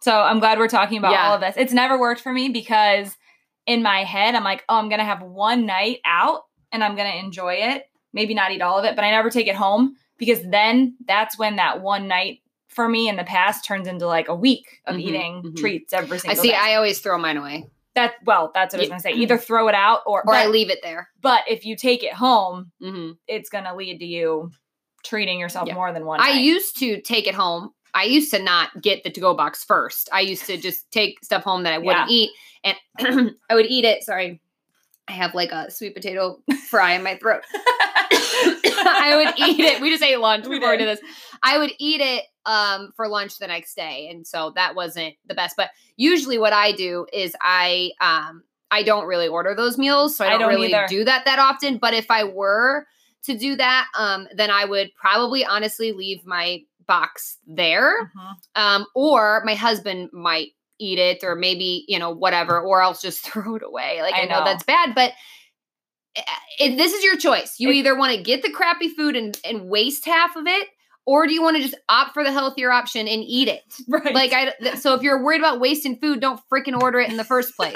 So 0.00 0.12
I'm 0.20 0.38
glad 0.40 0.58
we're 0.58 0.68
talking 0.68 0.98
about 0.98 1.12
Yeah. 1.12 1.28
all 1.28 1.34
of 1.34 1.40
this. 1.40 1.54
It's 1.56 1.72
never 1.72 1.98
worked 1.98 2.20
for 2.20 2.32
me 2.32 2.48
because 2.48 3.16
in 3.66 3.82
my 3.82 4.04
head, 4.04 4.34
I'm 4.34 4.44
like, 4.44 4.64
oh, 4.68 4.76
I'm 4.76 4.88
going 4.88 5.00
to 5.00 5.04
have 5.04 5.22
one 5.22 5.66
night 5.66 5.98
out 6.04 6.42
and 6.72 6.84
I'm 6.84 6.94
going 6.96 7.10
to 7.10 7.18
enjoy 7.18 7.54
it. 7.54 7.84
Maybe 8.12 8.34
not 8.34 8.52
eat 8.52 8.62
all 8.62 8.78
of 8.78 8.84
it, 8.84 8.94
but 8.96 9.04
I 9.04 9.10
never 9.10 9.30
take 9.30 9.48
it 9.48 9.56
home 9.56 9.96
because 10.18 10.40
then 10.48 10.96
that's 11.06 11.38
when 11.38 11.56
that 11.56 11.82
one 11.82 12.08
night 12.08 12.38
for 12.68 12.88
me 12.88 13.08
in 13.08 13.16
the 13.16 13.24
past 13.24 13.64
turns 13.64 13.86
into 13.88 14.06
like 14.06 14.28
a 14.28 14.34
week 14.34 14.66
of 14.86 14.96
Mhm, 14.96 15.00
eating 15.00 15.42
mhm. 15.44 15.56
treats 15.56 15.92
every 15.92 16.16
I 16.18 16.20
single 16.20 16.42
see. 16.42 16.50
day. 16.50 16.56
I 16.56 16.74
always 16.76 17.00
throw 17.00 17.18
mine 17.18 17.36
away 17.36 17.66
that 17.94 18.14
well, 18.24 18.50
that's 18.54 18.74
what 18.74 18.78
I 18.80 18.82
was 18.82 18.88
going 18.90 18.98
to 19.00 19.02
say. 19.02 19.12
Either 19.12 19.38
throw 19.38 19.68
it 19.68 19.74
out 19.74 20.00
or, 20.06 20.22
or 20.26 20.34
I 20.34 20.46
leave 20.46 20.70
it 20.70 20.80
there. 20.82 21.08
but 21.20 21.42
if 21.48 21.64
you 21.64 21.76
take 21.76 22.02
it 22.04 22.12
home, 22.12 22.72
hmm 22.80 23.12
it's 23.26 23.48
going 23.48 23.64
to 23.64 23.74
lead 23.74 23.98
to 23.98 24.06
you 24.06 24.50
treating 25.04 25.40
yourself 25.40 25.66
Yeah. 25.68 25.74
more 25.74 25.92
than 25.92 26.04
one. 26.04 26.20
I 26.20 26.30
night. 26.32 26.44
used 26.44 26.78
to 26.78 27.00
take 27.00 27.26
it 27.26 27.34
home. 27.34 27.70
I 27.96 28.04
used 28.04 28.30
to 28.32 28.42
not 28.42 28.82
get 28.82 29.02
the 29.04 29.10
to 29.10 29.20
go 29.20 29.32
box 29.34 29.64
first. 29.64 30.08
I 30.12 30.20
used 30.20 30.44
to 30.46 30.58
just 30.58 30.88
take 30.92 31.24
stuff 31.24 31.42
home 31.42 31.62
that 31.62 31.72
I 31.72 31.78
wouldn't 31.78 32.10
eat, 32.10 32.30
and 32.62 32.76
I 33.50 33.54
would 33.54 33.66
eat 33.66 33.86
it. 33.86 34.04
Sorry, 34.04 34.38
I 35.08 35.12
have 35.12 35.34
like 35.34 35.50
a 35.50 35.70
sweet 35.70 35.94
potato 35.94 36.38
fry 36.68 36.92
in 36.92 37.02
my 37.02 37.16
throat. 37.16 37.42
I 38.78 39.14
would 39.16 39.48
eat 39.48 39.60
it. 39.60 39.80
We 39.80 39.90
just 39.90 40.02
ate 40.02 40.20
lunch 40.20 40.46
We 40.46 40.58
before 40.58 40.72
we 40.72 40.76
did. 40.76 40.88
this. 40.88 41.00
I 41.42 41.56
would 41.58 41.72
eat 41.78 42.02
it 42.02 42.24
um, 42.44 42.92
for 42.96 43.08
lunch 43.08 43.38
the 43.38 43.46
next 43.46 43.74
day, 43.74 44.08
and 44.10 44.26
so 44.26 44.52
that 44.56 44.74
wasn't 44.74 45.14
the 45.26 45.34
best. 45.34 45.56
But 45.56 45.70
usually, 45.96 46.36
what 46.38 46.52
I 46.52 46.72
do 46.72 47.06
is 47.14 47.34
I 47.40 47.92
um, 48.02 48.42
I 48.70 48.82
don't 48.82 49.06
really 49.06 49.26
order 49.28 49.54
those 49.54 49.78
meals, 49.78 50.16
so 50.16 50.24
I 50.24 50.28
I 50.28 50.30
don't, 50.32 50.40
don't 50.40 50.50
really 50.50 50.74
either. 50.74 50.86
do 50.86 51.04
that 51.04 51.24
that 51.24 51.38
often. 51.38 51.78
But 51.78 51.94
if 51.94 52.10
I 52.10 52.24
were 52.24 52.86
to 53.24 53.38
do 53.38 53.56
that, 53.56 53.86
um, 53.98 54.28
then 54.36 54.50
I 54.50 54.66
would 54.66 54.90
probably 54.94 55.44
honestly 55.46 55.92
leave 55.92 56.26
my 56.26 56.60
box 56.86 57.38
there, 57.46 58.10
Mhm. 58.16 58.34
um, 58.54 58.86
or 58.94 59.42
my 59.44 59.54
husband 59.54 60.10
might 60.12 60.48
eat 60.78 60.98
it, 60.98 61.24
or 61.24 61.34
maybe 61.34 61.84
you 61.88 61.98
know 61.98 62.10
whatever, 62.10 62.60
or 62.60 62.82
else 62.82 63.00
just 63.02 63.20
throw 63.26 63.56
it 63.56 63.62
away. 63.62 64.02
Like 64.02 64.14
I 64.14 64.22
I, 64.22 64.24
know. 64.26 64.38
know. 64.40 64.44
that's 64.44 64.64
bad, 64.64 64.94
but. 64.94 65.12
eh, 66.16 66.22
It, 66.58 66.76
this 66.76 66.92
is 66.94 67.04
your 67.04 67.16
choice. 67.18 67.56
You 67.58 67.70
It- 67.70 67.76
either 67.76 67.94
want 67.96 68.14
to 68.16 68.22
get 68.22 68.42
the 68.42 68.50
crappy 68.50 68.88
food 68.88 69.16
and, 69.16 69.38
and 69.44 69.68
waste 69.68 70.04
half 70.06 70.34
of 70.36 70.46
it, 70.46 70.68
or 71.06 71.26
do 71.26 71.32
you 71.32 71.40
want 71.42 71.56
to 71.56 71.62
just 71.62 71.76
opt 71.88 72.12
for 72.12 72.22
the 72.24 72.32
healthier 72.32 72.70
option 72.70 73.06
and 73.08 73.22
eat 73.24 73.48
it? 73.48 73.62
Right. 73.88 74.12
Like 74.14 74.32
I, 74.32 74.52
th- 74.60 74.76
so 74.76 74.92
if 74.94 75.02
you're 75.02 75.22
worried 75.22 75.40
about 75.40 75.60
wasting 75.60 75.96
food, 75.96 76.20
don't 76.20 76.40
freaking 76.52 76.78
order 76.82 76.98
it 77.00 77.08
in 77.08 77.16
the 77.16 77.24
first 77.24 77.56
place. 77.56 77.74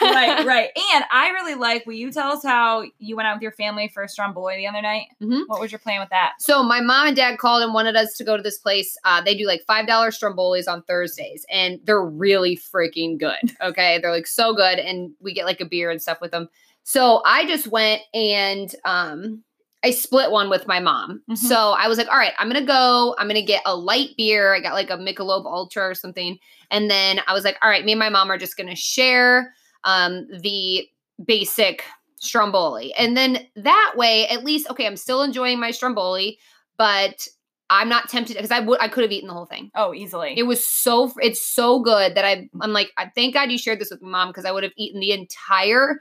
right, 0.00 0.44
right. 0.46 0.70
And 0.92 1.04
I 1.12 1.30
really 1.30 1.54
like. 1.54 1.86
Will 1.86 1.94
you 1.94 2.10
tell 2.10 2.32
us 2.32 2.42
how 2.42 2.84
you 2.98 3.16
went 3.16 3.28
out 3.28 3.36
with 3.36 3.42
your 3.42 3.52
family 3.52 3.88
for 3.88 4.02
a 4.02 4.08
Stromboli 4.08 4.56
the 4.56 4.66
other 4.66 4.82
night? 4.82 5.06
Mhm. 5.22 5.44
What 5.46 5.60
was 5.60 5.70
your 5.72 5.78
plan 5.78 6.00
with 6.00 6.10
that? 6.10 6.32
So 6.40 6.62
my 6.62 6.80
mom 6.80 7.06
and 7.06 7.16
dad 7.16 7.38
called 7.38 7.62
and 7.62 7.72
wanted 7.72 7.96
us 7.96 8.16
to 8.16 8.24
go 8.24 8.36
to 8.36 8.42
this 8.42 8.58
place. 8.58 8.96
Uh, 9.04 9.20
they 9.22 9.34
do 9.36 9.46
like 9.46 9.62
five 9.66 9.86
dollar 9.86 10.10
strombolis 10.10 10.66
on 10.68 10.82
Thursdays, 10.82 11.46
and 11.50 11.78
they're 11.84 12.04
really 12.04 12.56
freaking 12.56 13.18
good. 13.18 13.56
Okay, 13.62 13.98
they're 14.00 14.10
like 14.12 14.26
so 14.26 14.54
good, 14.54 14.78
and 14.78 15.12
we 15.20 15.32
get 15.32 15.44
like 15.46 15.60
a 15.60 15.64
beer 15.66 15.90
and 15.90 16.02
stuff 16.02 16.20
with 16.20 16.32
them. 16.32 16.48
So 16.82 17.22
I 17.24 17.46
just 17.46 17.68
went 17.68 18.02
and 18.12 18.74
um, 18.84 19.44
I 19.82 19.90
split 19.92 20.30
one 20.30 20.50
with 20.50 20.66
my 20.66 20.78
mom. 20.80 21.22
Mhm. 21.30 21.36
So 21.38 21.72
I 21.78 21.88
was 21.88 21.96
like, 21.96 22.08
all 22.08 22.18
right, 22.18 22.32
I'm 22.38 22.48
gonna 22.48 22.64
go. 22.64 23.14
I'm 23.18 23.26
gonna 23.28 23.42
get 23.44 23.62
a 23.64 23.74
light 23.74 24.10
beer. 24.16 24.54
I 24.54 24.60
got 24.60 24.74
like 24.74 24.90
a 24.90 24.96
Michelob 24.98 25.46
Ultra 25.46 25.88
or 25.88 25.94
something, 25.94 26.38
and 26.70 26.90
then 26.90 27.20
I 27.26 27.32
was 27.32 27.44
like, 27.44 27.56
all 27.62 27.70
right, 27.70 27.84
me 27.84 27.92
and 27.92 27.98
my 27.98 28.10
mom 28.10 28.30
are 28.30 28.38
just 28.38 28.56
gonna 28.56 28.76
share 28.76 29.54
um, 29.84 30.26
the 30.42 30.86
basic 31.24 31.84
stromboli. 32.16 32.92
And 32.94 33.16
then 33.16 33.46
that 33.56 33.92
way, 33.96 34.28
at 34.28 34.44
least, 34.44 34.68
okay, 34.70 34.86
I'm 34.86 34.96
still 34.96 35.22
enjoying 35.22 35.58
my 35.58 35.70
stromboli, 35.70 36.38
but 36.76 37.26
I'm 37.70 37.88
not 37.88 38.08
tempted 38.10 38.36
because 38.36 38.50
I 38.50 38.60
would 38.60 38.80
I 38.82 38.88
could 38.88 39.04
have 39.04 39.12
eaten 39.12 39.28
the 39.28 39.34
whole 39.34 39.46
thing. 39.46 39.70
Oh, 39.74 39.94
easily. 39.94 40.34
It 40.36 40.42
was 40.42 40.66
so 40.66 41.12
it's 41.22 41.40
so 41.46 41.80
good 41.80 42.14
that 42.16 42.24
I 42.26 42.48
I'm 42.60 42.72
like 42.72 42.90
I 42.98 43.10
thank 43.14 43.32
God 43.32 43.50
you 43.50 43.56
shared 43.56 43.80
this 43.80 43.90
with 43.90 44.02
my 44.02 44.10
mom 44.10 44.28
because 44.28 44.44
I 44.44 44.50
would 44.52 44.64
have 44.64 44.72
eaten 44.76 45.00
the 45.00 45.12
entire 45.12 46.00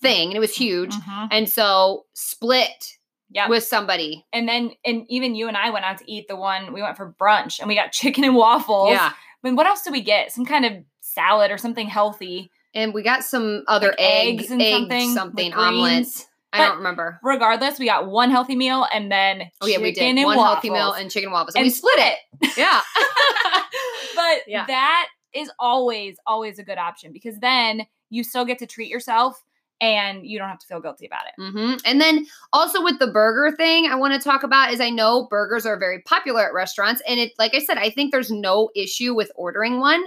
thing 0.00 0.28
and 0.28 0.36
it 0.36 0.40
was 0.40 0.54
huge. 0.54 0.94
Mhm. 0.94 1.28
And 1.30 1.48
so 1.50 2.06
split 2.14 2.96
Yeah. 3.32 3.48
with 3.48 3.62
somebody. 3.64 4.26
and 4.32 4.48
then, 4.48 4.72
and 4.84 5.04
even 5.08 5.34
you 5.34 5.46
and 5.48 5.56
I 5.56 5.70
went 5.70 5.84
out 5.84 5.98
to 5.98 6.10
eat 6.10 6.26
the 6.28 6.36
one. 6.36 6.72
We 6.72 6.82
went 6.82 6.96
for 6.96 7.14
brunch, 7.20 7.58
and 7.60 7.68
we 7.68 7.74
got 7.74 7.92
chicken 7.92 8.24
and 8.24 8.34
waffles. 8.34 8.90
Yeah. 8.90 9.12
I 9.12 9.46
mean, 9.48 9.56
what 9.56 9.66
else 9.66 9.82
did 9.82 9.92
we 9.92 10.02
get? 10.02 10.32
Some 10.32 10.44
kind 10.44 10.64
of 10.64 10.72
salad 11.00 11.50
or 11.50 11.58
something 11.58 11.86
healthy. 11.88 12.50
And 12.74 12.92
we 12.94 13.02
got 13.02 13.24
some 13.24 13.64
other 13.68 13.88
Like 13.88 13.96
egg, 13.98 14.40
eggs 14.40 14.50
and 14.50 14.60
egg 14.62 14.72
something, 14.72 15.14
something 15.14 15.54
omelets. 15.54 16.26
I 16.52 16.58
But- 16.58 16.66
don't 16.68 16.76
remember. 16.78 17.18
Regardless, 17.22 17.78
we 17.78 17.86
got 17.86 18.06
one 18.08 18.30
healthy 18.30 18.56
meal 18.56 18.86
and 18.92 19.10
then 19.10 19.50
Oh 19.60 19.66
yeah, 19.66 19.78
we 19.78 19.92
did 19.92 20.24
one 20.24 20.36
healthy 20.36 20.70
meal 20.70 20.92
and 20.92 21.10
chicken 21.10 21.28
and 21.28 21.32
waffles, 21.32 21.54
and, 21.54 21.62
And 21.62 21.66
we 21.66 21.70
split 21.70 21.98
it. 21.98 22.18
Yeah. 22.56 22.80
but 24.16 24.38
Yeah. 24.46 24.66
that 24.66 25.08
is 25.32 25.50
always, 25.58 26.16
always 26.26 26.58
a 26.58 26.64
good 26.64 26.78
option 26.78 27.12
because 27.12 27.38
then 27.38 27.86
you 28.08 28.24
still 28.24 28.44
get 28.44 28.58
to 28.58 28.66
treat 28.66 28.90
yourself 28.90 29.42
and 29.80 30.26
you 30.26 30.38
don't 30.38 30.48
have 30.48 30.58
to 30.58 30.66
feel 30.66 30.80
guilty 30.80 31.06
about 31.06 31.22
it. 31.26 31.34
hmm 31.52 31.74
And 31.84 32.00
then 32.00 32.26
also 32.52 32.82
with 32.82 32.98
the 32.98 33.06
burger 33.06 33.54
thing, 33.56 33.86
I 33.86 33.94
want 33.96 34.14
to 34.14 34.20
talk 34.20 34.42
about 34.42 34.72
is 34.72 34.80
I 34.80 34.90
know 34.90 35.26
burgers 35.30 35.66
are 35.66 35.78
very 35.78 36.00
popular 36.02 36.42
at 36.46 36.52
restaurants, 36.54 37.02
and 37.06 37.18
it 37.20 37.32
like 37.38 37.54
I 37.54 37.60
said, 37.60 37.78
I 37.78 37.90
think 37.90 38.12
there's 38.12 38.30
no 38.30 38.70
issue 38.76 39.14
with 39.14 39.30
ordering 39.36 39.80
one. 39.80 40.02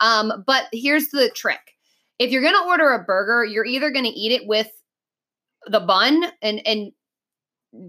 Um, 0.00 0.44
but 0.46 0.64
here's 0.72 1.08
the 1.08 1.30
trick: 1.34 1.74
if 2.18 2.30
you're 2.30 2.42
gonna 2.42 2.66
order 2.66 2.90
a 2.90 3.04
burger, 3.04 3.44
you're 3.44 3.66
either 3.66 3.90
gonna 3.90 4.12
eat 4.14 4.32
it 4.32 4.46
with 4.46 4.68
the 5.66 5.80
bun, 5.80 6.24
and 6.42 6.60
and 6.66 6.92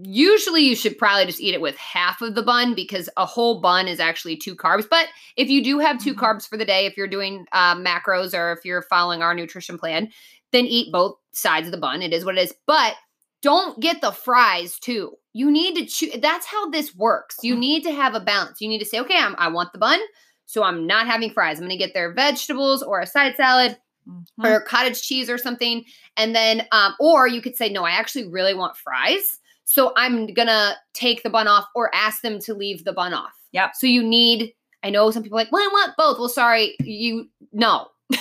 usually 0.02 0.62
you 0.62 0.76
should 0.76 0.98
probably 0.98 1.24
just 1.26 1.40
eat 1.40 1.54
it 1.54 1.60
with 1.60 1.76
half 1.76 2.20
of 2.20 2.34
the 2.34 2.42
bun 2.42 2.74
because 2.74 3.08
a 3.16 3.24
whole 3.24 3.60
bun 3.60 3.88
is 3.88 3.98
actually 3.98 4.36
two 4.36 4.54
carbs. 4.54 4.86
But 4.90 5.08
if 5.36 5.48
you 5.48 5.64
do 5.64 5.78
have 5.78 5.98
2 6.02 6.14
Mhm. 6.14 6.18
carbs 6.18 6.48
for 6.48 6.58
the 6.58 6.66
day, 6.66 6.86
if 6.86 6.96
you're 6.96 7.08
doing 7.08 7.46
uh, 7.52 7.76
macros 7.76 8.34
or 8.38 8.52
if 8.52 8.64
you're 8.64 8.82
following 8.82 9.22
our 9.22 9.34
nutrition 9.34 9.78
plan, 9.78 10.10
then 10.52 10.66
eat 10.66 10.92
both 10.92 11.16
sides 11.32 11.66
of 11.66 11.72
the 11.72 11.78
bun. 11.78 12.02
It 12.02 12.12
is 12.12 12.24
what 12.24 12.36
it 12.38 12.42
is. 12.42 12.54
But 12.66 12.94
don't 13.42 13.80
get 13.80 14.00
the 14.00 14.12
fries 14.12 14.78
too. 14.78 15.14
You 15.32 15.50
need 15.50 15.76
to 15.76 15.86
choose. 15.86 16.16
That's 16.20 16.46
how 16.46 16.70
this 16.70 16.94
works. 16.94 17.36
You 17.42 17.56
need 17.56 17.84
to 17.84 17.92
have 17.92 18.14
a 18.14 18.20
balance. 18.20 18.60
You 18.60 18.68
need 18.68 18.80
to 18.80 18.84
say, 18.84 18.98
okay, 19.00 19.16
I'm, 19.16 19.34
I 19.38 19.48
want 19.48 19.72
the 19.72 19.78
bun, 19.78 20.00
so 20.46 20.62
I'm 20.62 20.86
not 20.86 21.06
having 21.06 21.30
fries. 21.30 21.58
I'm 21.58 21.66
going 21.66 21.70
to 21.70 21.76
get 21.76 21.94
their 21.94 22.12
vegetables 22.12 22.82
or 22.82 23.00
a 23.00 23.06
side 23.06 23.36
salad 23.36 23.78
Mhm. 24.08 24.24
or 24.44 24.60
cottage 24.62 25.02
cheese 25.02 25.28
or 25.28 25.36
something. 25.38 25.84
And 26.16 26.34
then, 26.34 26.66
um, 26.72 26.94
or 26.98 27.28
you 27.28 27.42
could 27.42 27.54
say, 27.54 27.68
no, 27.68 27.84
I 27.84 27.90
actually 27.90 28.26
really 28.28 28.54
want 28.54 28.76
fries. 28.76 29.38
So 29.64 29.92
I'm 29.94 30.32
gonna 30.32 30.74
take 30.94 31.22
the 31.22 31.28
bun 31.30 31.46
off 31.46 31.66
or 31.76 31.94
ask 31.94 32.22
them 32.22 32.40
to 32.40 32.54
leave 32.54 32.82
the 32.84 32.94
bun 32.94 33.12
off. 33.12 33.34
Yep. 33.52 33.72
So 33.74 33.86
you 33.86 34.02
need, 34.02 34.54
I 34.82 34.88
know 34.90 35.10
some 35.10 35.22
people 35.22 35.38
are 35.38 35.42
like, 35.42 35.52
well, 35.52 35.62
I 35.62 35.68
want 35.70 35.92
both. 35.98 36.18
Well, 36.18 36.30
sorry, 36.30 36.76
you 36.80 37.28
no. 37.52 37.88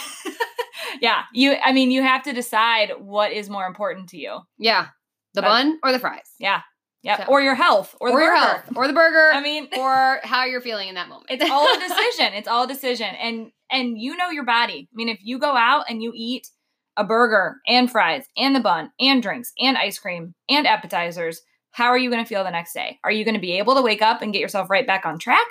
yeah, 1.02 1.24
you. 1.34 1.56
I 1.64 1.72
mean, 1.72 1.92
you 1.92 2.02
have 2.04 2.24
to 2.24 2.34
decide 2.34 2.92
what 3.00 3.32
is 3.32 3.50
more 3.50 3.66
important 3.66 4.10
to 4.10 4.18
you. 4.18 4.40
Yeah. 4.58 4.88
The 5.34 5.42
But- 5.42 5.48
bun 5.48 5.80
or 5.84 5.92
the 5.92 6.00
fries. 6.00 6.32
Yeah, 6.40 6.62
yeah, 7.04 7.18
So- 7.26 7.32
or 7.32 7.42
your 7.42 7.56
health, 7.56 7.96
or, 8.02 8.10
Or, 8.10 8.12
the 8.12 8.18
your 8.26 8.32
burger. 8.36 8.40
health. 8.46 8.64
Or 8.76 8.88
the 8.88 8.94
burger. 8.94 9.32
I 9.34 9.42
mean, 9.42 9.68
or 9.78 10.20
how 10.24 10.46
you're 10.46 10.62
feeling 10.62 10.90
in 10.90 10.96
that 10.96 11.08
moment. 11.08 11.28
it's 11.30 11.50
all 11.50 11.68
a 11.74 11.80
decision. 11.88 12.34
It's 12.34 12.48
all 12.48 12.64
a 12.64 12.68
decision, 12.68 13.08
and 13.16 13.52
and 13.72 13.98
you 14.00 14.16
know 14.18 14.30
your 14.30 14.46
body. 14.46 14.90
I 14.92 14.96
mean, 14.96 15.10
if 15.10 15.20
you 15.22 15.38
go 15.40 15.56
out 15.56 15.86
and 15.90 16.02
you 16.02 16.12
eat 16.16 16.48
a 16.98 17.04
burger 17.04 17.58
and 17.68 17.90
fries 17.90 18.26
and 18.36 18.56
the 18.56 18.60
bun 18.60 18.92
and 19.00 19.22
drinks 19.22 19.54
and 19.60 19.78
ice 19.78 20.00
cream 20.00 20.34
and 20.50 20.66
appetizers, 20.68 21.42
how 21.72 21.86
are 21.86 21.98
you 21.98 22.10
going 22.10 22.22
to 22.24 22.28
feel 22.28 22.44
the 22.44 22.50
next 22.50 22.74
day? 22.74 23.00
Are 23.04 23.12
you 23.12 23.24
going 23.24 23.36
to 23.36 23.40
be 23.40 23.54
able 23.60 23.76
to 23.76 23.82
wake 23.84 24.02
up 24.02 24.22
and 24.24 24.34
get 24.34 24.42
yourself 24.42 24.70
right 24.70 24.86
back 24.88 25.06
on 25.06 25.20
track, 25.20 25.46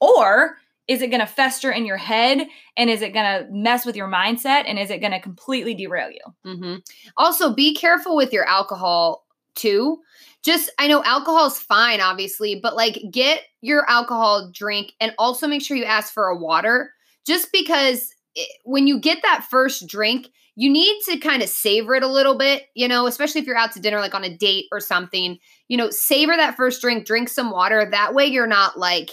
or 0.00 0.56
is 0.88 1.02
it 1.02 1.10
going 1.10 1.20
to 1.20 1.26
fester 1.26 1.70
in 1.70 1.84
your 1.84 1.96
head 1.96 2.46
and 2.76 2.88
is 2.90 3.02
it 3.02 3.12
going 3.12 3.24
to 3.24 3.50
mess 3.50 3.84
with 3.84 3.96
your 3.96 4.08
mindset 4.08 4.64
and 4.66 4.78
is 4.78 4.90
it 4.90 5.00
going 5.00 5.12
to 5.12 5.20
completely 5.20 5.74
derail 5.74 6.10
you? 6.10 6.54
hmm 6.54 6.76
Also, 7.16 7.52
be 7.52 7.74
careful 7.74 8.16
with 8.16 8.32
your 8.32 8.44
alcohol 8.44 9.24
too. 9.54 9.98
Just, 10.44 10.70
I 10.78 10.86
know 10.86 11.02
alcohol 11.02 11.46
is 11.46 11.58
fine, 11.58 12.00
obviously, 12.00 12.60
but 12.62 12.76
like 12.76 13.02
get 13.10 13.42
your 13.62 13.88
alcohol 13.90 14.50
drink 14.54 14.92
and 15.00 15.12
also 15.18 15.48
make 15.48 15.62
sure 15.62 15.76
you 15.76 15.84
ask 15.84 16.12
for 16.12 16.28
a 16.28 16.38
water. 16.38 16.92
Just 17.26 17.50
because 17.52 18.14
it, 18.36 18.48
when 18.64 18.86
you 18.86 19.00
get 19.00 19.18
that 19.22 19.46
first 19.50 19.88
drink, 19.88 20.28
you 20.54 20.70
need 20.70 21.00
to 21.06 21.18
kind 21.18 21.42
of 21.42 21.48
savor 21.48 21.96
it 21.96 22.02
a 22.02 22.08
little 22.08 22.38
bit, 22.38 22.64
you 22.74 22.86
know, 22.86 23.06
especially 23.06 23.40
if 23.40 23.46
you're 23.46 23.56
out 23.56 23.72
to 23.72 23.80
dinner, 23.80 23.98
like 23.98 24.14
on 24.14 24.24
a 24.24 24.34
date 24.36 24.66
or 24.72 24.80
something. 24.80 25.38
You 25.68 25.76
know, 25.76 25.90
savor 25.90 26.36
that 26.36 26.56
first 26.56 26.80
drink, 26.80 27.06
drink 27.06 27.28
some 27.28 27.50
water. 27.50 27.86
That 27.90 28.14
way 28.14 28.26
you're 28.26 28.46
not 28.46 28.78
like, 28.78 29.10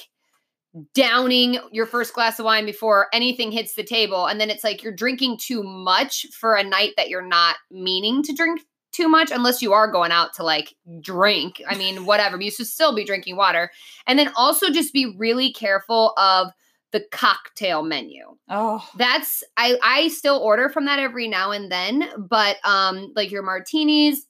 downing 0.96 1.60
your 1.72 1.86
first 1.86 2.14
glass 2.14 2.40
of 2.40 2.46
wine 2.46 2.66
before 2.66 3.08
anything 3.14 3.52
hits 3.52 3.76
the 3.76 3.84
table 3.84 4.26
and 4.26 4.42
then 4.42 4.50
it's 4.50 4.64
like 4.64 4.82
you're 4.84 4.92
drinking 4.94 5.38
too 5.38 5.62
much 5.64 6.26
for 6.34 6.56
a 6.56 6.64
night 6.64 6.94
that 6.98 7.10
you're 7.10 7.26
not 7.26 7.58
meaning 7.70 8.24
to 8.24 8.34
drink 8.34 8.62
too 8.92 9.08
much 9.08 9.32
unless 9.32 9.62
you 9.62 9.74
are 9.74 9.92
going 9.92 10.12
out 10.12 10.34
to 10.34 10.44
like 10.44 10.74
drink. 11.00 11.62
I 11.68 11.76
mean 11.78 12.06
whatever 12.08 12.38
but 12.38 12.46
you 12.46 12.52
should 12.52 12.68
still 12.68 12.96
be 12.96 13.04
drinking 13.06 13.36
water. 13.36 13.70
And 14.08 14.18
then 14.18 14.32
also 14.36 14.70
just 14.72 14.94
be 14.94 15.14
really 15.18 15.52
careful 15.54 16.14
of 16.18 16.52
the 16.92 17.04
cocktail 17.12 17.82
menu. 17.84 18.24
Oh, 18.50 18.88
that's 18.98 19.44
i 19.58 19.78
i 19.84 20.08
still 20.10 20.38
order 20.38 20.70
from 20.70 20.86
that 20.86 21.00
every 21.00 21.28
now 21.28 21.52
and 21.52 21.72
then 21.72 22.08
but 22.18 22.58
um 22.64 23.12
like 23.16 23.32
your 23.32 23.42
martinis 23.44 24.26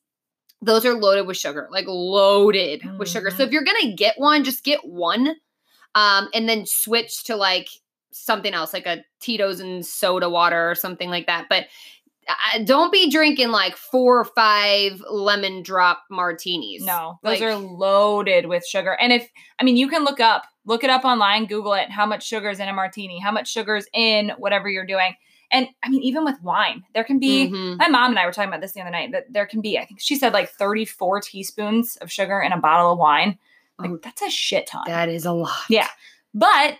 those 0.62 0.86
are 0.86 0.94
loaded 0.94 1.28
with 1.28 1.36
sugar 1.36 1.68
like 1.72 1.86
loaded 1.88 2.82
with 2.98 3.10
sugar. 3.10 3.30
So 3.32 3.38
Mhm. 3.44 3.48
if 3.48 3.52
you're 3.52 3.66
gonna 3.66 3.94
get 3.96 4.16
one 4.18 4.46
just 4.46 4.64
get 4.64 4.80
one 4.86 5.36
um 5.96 6.30
and 6.34 6.48
then 6.50 6.66
switch 6.66 7.24
to 7.24 7.36
like 7.36 7.68
something 8.12 8.54
else 8.54 8.74
like 8.74 8.86
a 8.86 9.04
tito's 9.20 9.60
and 9.60 9.86
soda 9.86 10.30
water 10.30 10.70
or 10.70 10.76
something 10.76 11.10
like 11.10 11.26
that 11.28 11.46
but 11.50 11.66
uh, 12.30 12.60
don't 12.64 12.92
be 12.94 13.10
drinking 13.10 13.50
like 13.50 13.76
four 13.76 14.20
or 14.20 14.24
five 14.24 15.04
lemon 15.12 15.62
drop 15.62 16.04
martinis 16.10 16.82
No, 16.86 17.20
those 17.22 17.42
Like- 17.42 17.50
are 17.50 17.56
loaded 17.56 18.46
with 18.46 18.66
sugar. 18.66 18.94
And 18.94 19.12
if 19.12 19.30
I 19.60 19.66
mean, 19.66 19.76
you 19.76 19.90
can 19.90 20.06
look 20.06 20.22
up, 20.22 20.44
look 20.66 20.86
it 20.86 20.90
up 20.90 21.04
online, 21.04 21.48
Google 21.48 21.74
it. 21.74 21.90
How 21.92 22.06
much 22.06 22.26
sugar 22.26 22.50
is 22.50 22.62
in 22.62 22.70
a 22.70 22.74
martini? 22.74 23.20
How 23.20 23.34
much 23.34 23.52
sugar 23.52 23.76
is 23.76 23.90
in 23.94 24.30
whatever 24.38 24.70
you're 24.70 24.86
doing? 24.86 25.16
And 25.52 25.68
I 25.84 25.90
mean, 25.90 26.02
even 26.02 26.24
with 26.24 26.42
wine, 26.42 26.86
there 26.94 27.04
can 27.04 27.20
be. 27.20 27.50
Mhm. 27.50 27.78
My 27.78 27.90
mom 27.90 28.12
and 28.12 28.20
I 28.20 28.26
were 28.26 28.32
talking 28.32 28.48
about 28.48 28.62
this 28.62 28.72
the 28.72 28.80
other 28.80 28.90
night. 28.90 29.12
That 29.12 29.26
there 29.30 29.46
can 29.46 29.60
be, 29.60 29.78
I 29.78 29.84
think 29.84 30.00
she 30.00 30.16
said, 30.16 30.32
like 30.32 30.50
34 30.50 31.20
teaspoons 31.20 31.98
of 31.98 32.10
sugar 32.10 32.40
in 32.40 32.54
a 32.54 32.58
bottle 32.58 32.94
of 32.94 33.00
wine. 33.00 33.38
Like 33.80 33.90
Oh. 33.92 34.00
that's 34.04 34.22
a 34.22 34.30
shit 34.30 34.68
ton. 34.68 34.84
That 34.88 35.10
is 35.10 35.26
a 35.26 35.32
lot. 35.32 35.58
Yeah. 35.70 35.88
But 36.34 36.78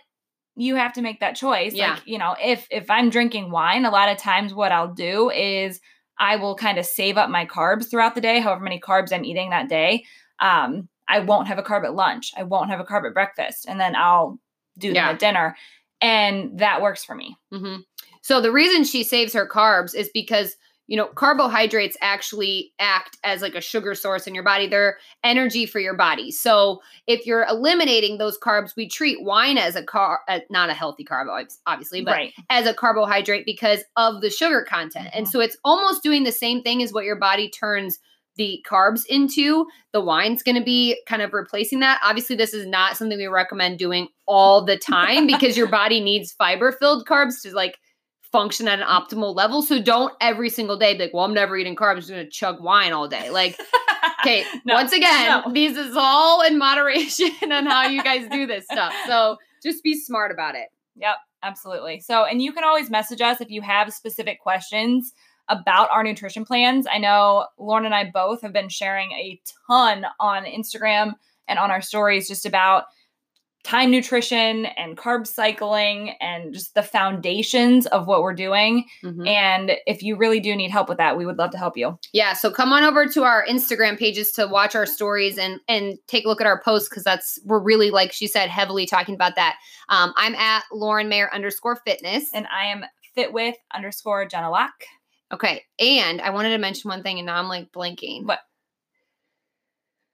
you 0.56 0.76
have 0.76 0.92
to 0.94 1.02
make 1.02 1.20
that 1.20 1.34
choice. 1.36 1.74
Yeah. 1.74 1.94
Like, 1.94 2.06
you 2.06 2.18
know, 2.18 2.36
if 2.42 2.66
if 2.70 2.90
I'm 2.90 3.10
drinking 3.10 3.50
wine, 3.50 3.84
a 3.84 3.90
lot 3.90 4.08
of 4.08 4.18
times 4.18 4.54
what 4.54 4.72
I'll 4.72 4.92
do 4.94 5.30
is 5.30 5.80
I 6.18 6.36
will 6.36 6.54
kind 6.54 6.78
of 6.78 6.86
save 6.86 7.16
up 7.18 7.28
my 7.30 7.44
carbs 7.44 7.90
throughout 7.90 8.14
the 8.14 8.20
day, 8.20 8.38
however 8.40 8.62
many 8.62 8.78
carbs 8.80 9.12
I'm 9.12 9.24
eating 9.24 9.50
that 9.50 9.68
day. 9.68 10.04
Um, 10.40 10.88
I 11.08 11.18
won't 11.18 11.48
have 11.48 11.58
a 11.58 11.62
carb 11.62 11.84
at 11.84 11.94
lunch. 11.94 12.32
I 12.36 12.44
won't 12.44 12.70
have 12.70 12.78
a 12.80 12.84
carb 12.84 13.06
at 13.06 13.14
breakfast. 13.14 13.66
And 13.68 13.80
then 13.80 13.96
I'll 13.96 14.38
do 14.78 14.88
them 14.88 14.96
Yeah. 14.96 15.10
at 15.10 15.18
dinner. 15.18 15.56
And 16.00 16.58
that 16.60 16.80
works 16.82 17.04
for 17.04 17.14
me. 17.16 17.36
hmm 17.52 17.76
So 18.22 18.40
the 18.40 18.52
reason 18.52 18.84
she 18.84 19.02
saves 19.02 19.32
her 19.32 19.46
carbs 19.48 19.94
is 19.94 20.08
because 20.14 20.56
you 20.86 20.96
know 20.96 21.06
carbohydrates 21.06 21.96
actually 22.00 22.72
act 22.78 23.16
as 23.24 23.42
like 23.42 23.54
a 23.54 23.60
sugar 23.60 23.94
source 23.94 24.26
in 24.26 24.34
your 24.34 24.44
body. 24.44 24.66
They're 24.66 24.98
energy 25.22 25.66
for 25.66 25.80
your 25.80 25.94
body. 25.94 26.30
So 26.30 26.80
if 27.06 27.26
you're 27.26 27.46
eliminating 27.48 28.18
those 28.18 28.38
carbs, 28.38 28.76
we 28.76 28.88
treat 28.88 29.22
wine 29.22 29.58
as 29.58 29.76
a 29.76 29.82
car, 29.82 30.20
uh, 30.28 30.40
not 30.50 30.70
a 30.70 30.74
healthy 30.74 31.04
carb, 31.04 31.26
obviously, 31.66 32.02
but 32.04 32.12
right. 32.12 32.32
as 32.50 32.66
a 32.66 32.74
carbohydrate 32.74 33.46
because 33.46 33.82
of 33.96 34.20
the 34.20 34.30
sugar 34.30 34.64
content. 34.68 35.08
And 35.14 35.26
Mhm. 35.26 35.30
so 35.30 35.40
it's 35.40 35.56
almost 35.64 36.02
doing 36.02 36.24
the 36.24 36.32
same 36.32 36.62
thing 36.62 36.82
as 36.82 36.92
what 36.92 37.04
your 37.04 37.16
body 37.16 37.48
turns 37.48 37.98
the 38.36 38.64
carbs 38.68 39.06
into. 39.06 39.66
The 39.92 40.00
wine's 40.00 40.42
going 40.42 40.56
to 40.56 40.64
be 40.64 41.00
kind 41.06 41.22
of 41.22 41.32
replacing 41.32 41.80
that. 41.80 42.00
Obviously, 42.02 42.34
this 42.36 42.52
is 42.52 42.66
not 42.66 42.96
something 42.96 43.16
we 43.16 43.26
recommend 43.26 43.78
doing 43.78 44.08
all 44.26 44.64
the 44.64 44.76
time 44.76 45.26
because 45.28 45.56
your 45.56 45.68
body 45.68 46.00
needs 46.00 46.32
fiber 46.32 46.72
filled 46.72 47.06
carbs 47.06 47.42
to 47.42 47.54
like 47.54 47.78
function 48.34 48.66
at 48.66 48.80
an 48.80 48.86
optimal 48.86 49.32
level. 49.32 49.62
So 49.62 49.80
don't 49.80 50.12
every 50.20 50.50
single 50.50 50.76
day 50.76 50.94
be 50.94 51.04
like, 51.04 51.14
well, 51.14 51.24
I'm 51.24 51.32
never 51.32 51.56
eating 51.56 51.76
carbs, 51.76 51.90
I'm 51.92 51.96
just 51.98 52.10
going 52.10 52.24
to 52.24 52.30
chug 52.30 52.60
wine 52.60 52.92
all 52.92 53.06
day. 53.06 53.30
Like, 53.30 53.56
okay, 54.20 54.44
No, 54.64 54.74
once 54.74 54.92
again, 54.92 55.42
no. 55.46 55.52
these 55.52 55.76
is 55.76 55.94
all 55.96 56.42
in 56.42 56.58
moderation 56.58 57.30
on 57.52 57.64
how 57.66 57.86
you 57.86 58.02
guys 58.02 58.26
do 58.32 58.44
this 58.44 58.64
stuff. 58.72 58.92
So 59.06 59.36
just 59.62 59.84
be 59.84 59.94
smart 59.94 60.32
about 60.32 60.56
it. 60.56 60.66
Yep, 60.96 61.14
absolutely. 61.44 62.00
So, 62.00 62.24
and 62.24 62.42
you 62.42 62.52
can 62.52 62.64
always 62.64 62.90
message 62.90 63.20
us 63.20 63.40
if 63.40 63.50
you 63.50 63.62
have 63.62 63.92
specific 63.94 64.40
questions 64.40 65.12
about 65.48 65.88
our 65.92 66.02
nutrition 66.02 66.44
plans. 66.44 66.88
I 66.90 66.98
know 66.98 67.46
Lauren 67.56 67.84
and 67.84 67.94
I 67.94 68.10
both 68.12 68.42
have 68.42 68.52
been 68.52 68.68
sharing 68.68 69.12
a 69.12 69.40
ton 69.70 70.06
on 70.18 70.44
Instagram 70.44 71.12
and 71.46 71.58
on 71.60 71.70
our 71.70 71.82
stories 71.82 72.26
just 72.26 72.46
about 72.46 72.86
time 73.64 73.90
nutrition 73.90 74.66
and 74.66 74.96
carb 74.96 75.26
cycling 75.26 76.10
and 76.20 76.52
just 76.54 76.74
the 76.74 76.82
foundations 76.82 77.86
of 77.86 78.06
what 78.06 78.20
we're 78.22 78.34
doing. 78.34 78.84
Mhm. 79.02 79.26
And 79.26 79.72
if 79.86 80.02
you 80.02 80.16
really 80.16 80.38
do 80.38 80.54
need 80.54 80.70
help 80.70 80.88
with 80.88 80.98
that, 80.98 81.16
we 81.16 81.24
would 81.24 81.38
love 81.38 81.50
to 81.52 81.58
help 81.58 81.76
you. 81.76 81.98
Yeah, 82.12 82.34
so 82.34 82.50
come 82.50 82.72
on 82.74 82.84
over 82.84 83.06
to 83.06 83.22
our 83.24 83.44
Instagram 83.46 83.98
pages 83.98 84.32
to 84.32 84.46
watch 84.46 84.74
our 84.74 84.84
stories 84.86 85.38
and 85.38 85.60
and 85.66 85.96
take 86.08 86.26
a 86.26 86.28
look 86.28 86.42
at 86.42 86.46
our 86.46 86.60
posts 86.60 86.88
because 86.90 87.04
that's 87.04 87.38
we're 87.44 87.58
really 87.58 87.90
like 87.90 88.12
she 88.12 88.26
said 88.26 88.50
heavily 88.50 88.84
talking 88.86 89.14
about 89.14 89.34
that. 89.36 89.56
Um, 89.88 90.12
I'm 90.16 90.34
at 90.34 90.64
Lauren 90.70 91.08
Mayer 91.08 91.32
underscore 91.32 91.76
fitness. 91.76 92.30
And 92.34 92.46
I 92.54 92.66
am 92.66 92.84
fit 93.14 93.32
with 93.32 93.56
underscore 93.74 94.26
Jenna 94.26 94.50
Lock. 94.50 94.74
okay, 95.32 95.62
and 95.78 96.20
I 96.20 96.30
wanted 96.30 96.50
to 96.50 96.58
mention 96.58 96.90
one 96.90 97.02
thing, 97.02 97.18
and 97.18 97.24
now 97.26 97.38
I'm 97.38 97.48
like 97.48 97.72
blanking. 97.72 98.24
What? 98.26 98.40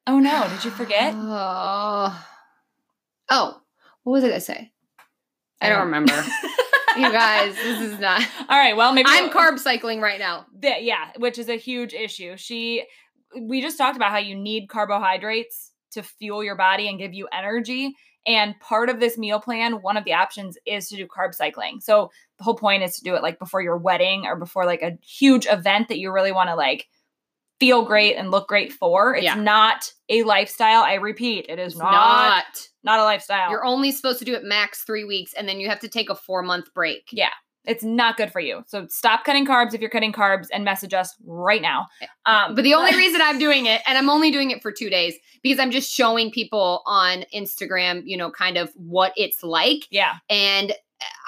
Oh 0.06 0.18
no, 0.20 0.48
did 0.48 0.64
you 0.64 0.70
forget? 0.70 1.14
Oh, 1.18 2.26
oh, 3.30 3.60
what 4.04 4.12
was 4.12 4.24
it 4.24 4.32
I 4.32 4.38
say? 4.38 4.72
I 5.60 5.68
don't 5.68 5.78
don't- 5.78 5.86
remember. 5.86 6.12
you 6.96 7.12
guys, 7.12 7.54
this 7.54 7.80
is 7.80 7.98
not. 7.98 8.22
All 8.48 8.58
right, 8.58 8.76
well, 8.76 8.92
maybe 8.92 9.08
I'm 9.08 9.24
we'll- 9.24 9.32
carb 9.34 9.58
cycling 9.58 10.00
right 10.00 10.18
now. 10.18 10.46
That 10.60 10.82
yeah, 10.84 11.10
which 11.18 11.38
is 11.38 11.48
a 11.48 11.56
huge 11.56 11.94
issue. 11.94 12.36
She 12.36 12.84
we 13.40 13.60
just 13.60 13.78
talked 13.78 13.96
about 13.96 14.10
how 14.10 14.18
you 14.18 14.34
need 14.34 14.68
carbohydrates 14.68 15.70
to 15.92 16.02
fuel 16.02 16.42
your 16.42 16.56
body 16.56 16.88
and 16.88 16.98
give 16.98 17.14
you 17.14 17.28
energy. 17.32 17.94
And 18.26 18.58
part 18.60 18.90
of 18.90 19.00
this 19.00 19.16
meal 19.16 19.40
plan, 19.40 19.82
one 19.82 19.96
of 19.96 20.04
the 20.04 20.12
options 20.12 20.58
is 20.66 20.88
to 20.88 20.96
do 20.96 21.06
carb 21.06 21.34
cycling. 21.34 21.80
So 21.80 22.10
the 22.38 22.44
whole 22.44 22.56
point 22.56 22.82
is 22.82 22.96
to 22.96 23.02
do 23.04 23.14
it 23.14 23.22
like 23.22 23.38
before 23.38 23.62
your 23.62 23.78
wedding 23.78 24.26
or 24.26 24.36
before 24.36 24.66
like 24.66 24.82
a 24.82 24.98
huge 25.02 25.46
event 25.46 25.88
that 25.88 25.98
you 25.98 26.12
really 26.12 26.32
want 26.32 26.48
to 26.48 26.54
like 26.54 26.86
feel 27.60 27.84
great 27.84 28.16
and 28.16 28.30
look 28.30 28.48
great 28.48 28.72
for. 28.72 29.14
It's 29.14 29.24
Yeah. 29.24 29.34
not 29.34 29.92
a 30.08 30.22
lifestyle. 30.24 30.82
I 30.82 30.94
repeat, 30.94 31.46
it 31.48 31.58
is 31.58 31.76
not 31.76 31.92
not. 31.92 32.44
not 32.82 32.98
a 32.98 33.04
lifestyle. 33.04 33.50
You're 33.50 33.64
only 33.64 33.92
supposed 33.92 34.18
to 34.20 34.24
do 34.24 34.34
it 34.34 34.42
max 34.42 34.82
three 34.82 35.04
weeks, 35.04 35.32
and 35.34 35.48
then 35.48 35.60
you 35.60 35.68
have 35.68 35.80
to 35.80 35.88
take 35.88 36.08
a 36.10 36.14
four 36.14 36.42
month 36.42 36.72
break. 36.74 37.08
Yeah. 37.12 37.30
It's 37.66 37.84
not 37.84 38.16
good 38.16 38.32
for 38.32 38.40
you. 38.40 38.64
So 38.68 38.86
stop 38.88 39.22
cutting 39.24 39.46
carbs 39.46 39.74
if 39.74 39.82
you're 39.82 39.90
cutting 39.90 40.14
carbs 40.14 40.46
and 40.50 40.64
message 40.64 40.94
us 40.94 41.14
right 41.26 41.60
now. 41.60 41.88
Um, 42.24 42.54
But 42.54 42.64
the 42.64 42.72
only 42.72 42.96
reason 42.96 43.20
I'm 43.22 43.38
doing 43.38 43.66
it, 43.66 43.82
and 43.86 43.98
I'm 43.98 44.08
only 44.08 44.30
doing 44.30 44.50
it 44.50 44.62
for 44.62 44.72
two 44.72 44.88
days, 44.88 45.14
because 45.42 45.58
I'm 45.58 45.70
just 45.70 45.92
showing 45.92 46.30
people 46.30 46.82
on 46.86 47.26
Instagram, 47.34 48.00
you 48.06 48.16
know, 48.16 48.30
kind 48.30 48.56
of 48.56 48.72
what 48.76 49.12
it's 49.16 49.42
like. 49.42 49.86
yeah, 49.90 50.14
And 50.30 50.72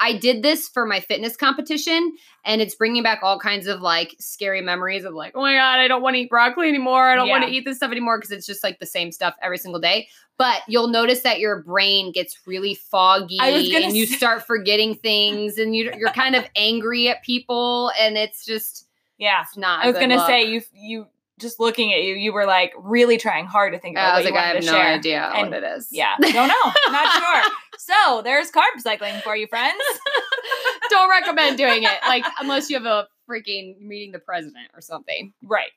I 0.00 0.14
did 0.14 0.42
this 0.42 0.68
for 0.68 0.84
my 0.84 1.00
fitness 1.00 1.36
competition, 1.36 2.14
and 2.44 2.60
it's 2.60 2.74
bringing 2.74 3.02
back 3.02 3.20
all 3.22 3.38
kinds 3.38 3.66
of 3.66 3.80
like 3.80 4.14
scary 4.18 4.60
memories 4.60 5.04
of 5.04 5.14
like, 5.14 5.32
oh 5.34 5.40
my 5.42 5.54
God, 5.54 5.78
I 5.78 5.88
don't 5.88 6.02
want 6.02 6.14
to 6.14 6.20
eat 6.20 6.30
broccoli 6.30 6.68
anymore. 6.68 7.08
I 7.08 7.14
don't 7.14 7.28
want 7.28 7.44
to 7.44 7.50
eat 7.50 7.64
this 7.64 7.76
stuff 7.76 7.90
anymore 7.90 8.18
because 8.18 8.32
it's 8.32 8.46
just 8.46 8.64
like 8.64 8.78
the 8.78 8.86
same 8.86 9.12
stuff 9.12 9.34
every 9.42 9.58
single 9.58 9.80
day. 9.80 10.08
But 10.38 10.62
you'll 10.66 10.88
notice 10.88 11.20
that 11.22 11.38
your 11.38 11.62
brain 11.62 12.10
gets 12.10 12.46
really 12.46 12.74
foggy 12.74 13.38
I 13.40 13.52
was 13.52 13.70
gonna 13.70 13.86
and 13.86 13.96
you 13.96 14.06
start 14.06 14.44
forgetting 14.44 14.96
things 14.96 15.58
and 15.58 15.76
you, 15.76 15.92
you're 15.96 16.10
kind 16.10 16.34
of 16.34 16.44
angry 16.56 17.08
at 17.08 17.22
people, 17.22 17.92
and 18.00 18.16
it's 18.16 18.44
just, 18.44 18.88
yeah. 19.18 19.42
it's 19.42 19.56
not. 19.56 19.84
I 19.84 19.88
was 19.88 19.98
gonna 19.98 20.16
look. 20.16 20.26
say 20.26 20.44
you 20.44 20.62
you 20.74 21.06
just 21.40 21.58
looking 21.58 21.92
at 21.92 22.02
you, 22.02 22.14
you 22.14 22.32
were 22.32 22.46
like 22.46 22.72
really 22.78 23.16
trying 23.18 23.46
hard 23.46 23.72
to 23.72 23.78
think 23.78 23.96
about 23.96 24.10
I 24.10 24.12
what 24.18 24.24
was 24.24 24.30
like, 24.32 24.40
I 24.40 24.46
have 24.48 24.64
no 24.64 24.72
share. 24.72 24.86
idea 24.94 25.22
And 25.34 25.50
what 25.50 25.62
it 25.62 25.66
is. 25.76 25.88
Yeah, 25.90 26.14
don't 26.20 26.48
know, 26.48 26.72
not 26.90 27.12
sure. 27.44 27.52
So 27.78 28.22
there's 28.22 28.50
carb 28.50 28.78
cycling 28.80 29.14
for 29.22 29.34
you, 29.36 29.46
friends. 29.46 29.82
Don't 30.90 31.08
recommend 31.10 31.56
doing 31.56 31.82
it. 31.84 31.98
Like 32.06 32.24
unless 32.40 32.68
you 32.70 32.76
have 32.76 32.84
a 32.86 33.08
freaking 33.28 33.80
meeting 33.80 34.12
the 34.12 34.18
president 34.18 34.68
or 34.74 34.80
something. 34.82 35.32
Right. 35.42 35.70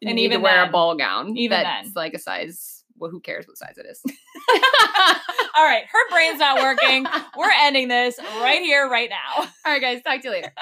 You 0.00 0.08
And 0.10 0.18
even 0.18 0.42
wear 0.42 0.62
a 0.62 0.64
then- 0.66 0.72
ball 0.72 0.94
gown. 0.96 1.36
even 1.36 1.62
that's 1.62 1.88
then. 1.88 1.92
like 1.96 2.14
a 2.14 2.18
size. 2.18 2.84
Well, 2.96 3.10
who 3.10 3.18
cares 3.20 3.46
what 3.48 3.56
size 3.58 3.74
it 3.78 3.86
is? 3.86 4.00
All 5.56 5.64
right, 5.64 5.84
her 5.90 6.10
brain's 6.10 6.38
not 6.38 6.58
working. 6.60 7.06
We're 7.36 7.50
ending 7.62 7.88
this 7.88 8.18
right 8.18 8.60
here, 8.62 8.88
right 8.88 9.10
now. 9.10 9.40
All 9.42 9.46
right, 9.72 9.80
guys. 9.80 10.02
Talk 10.02 10.20
to 10.22 10.28
you 10.28 10.32
later. 10.34 10.52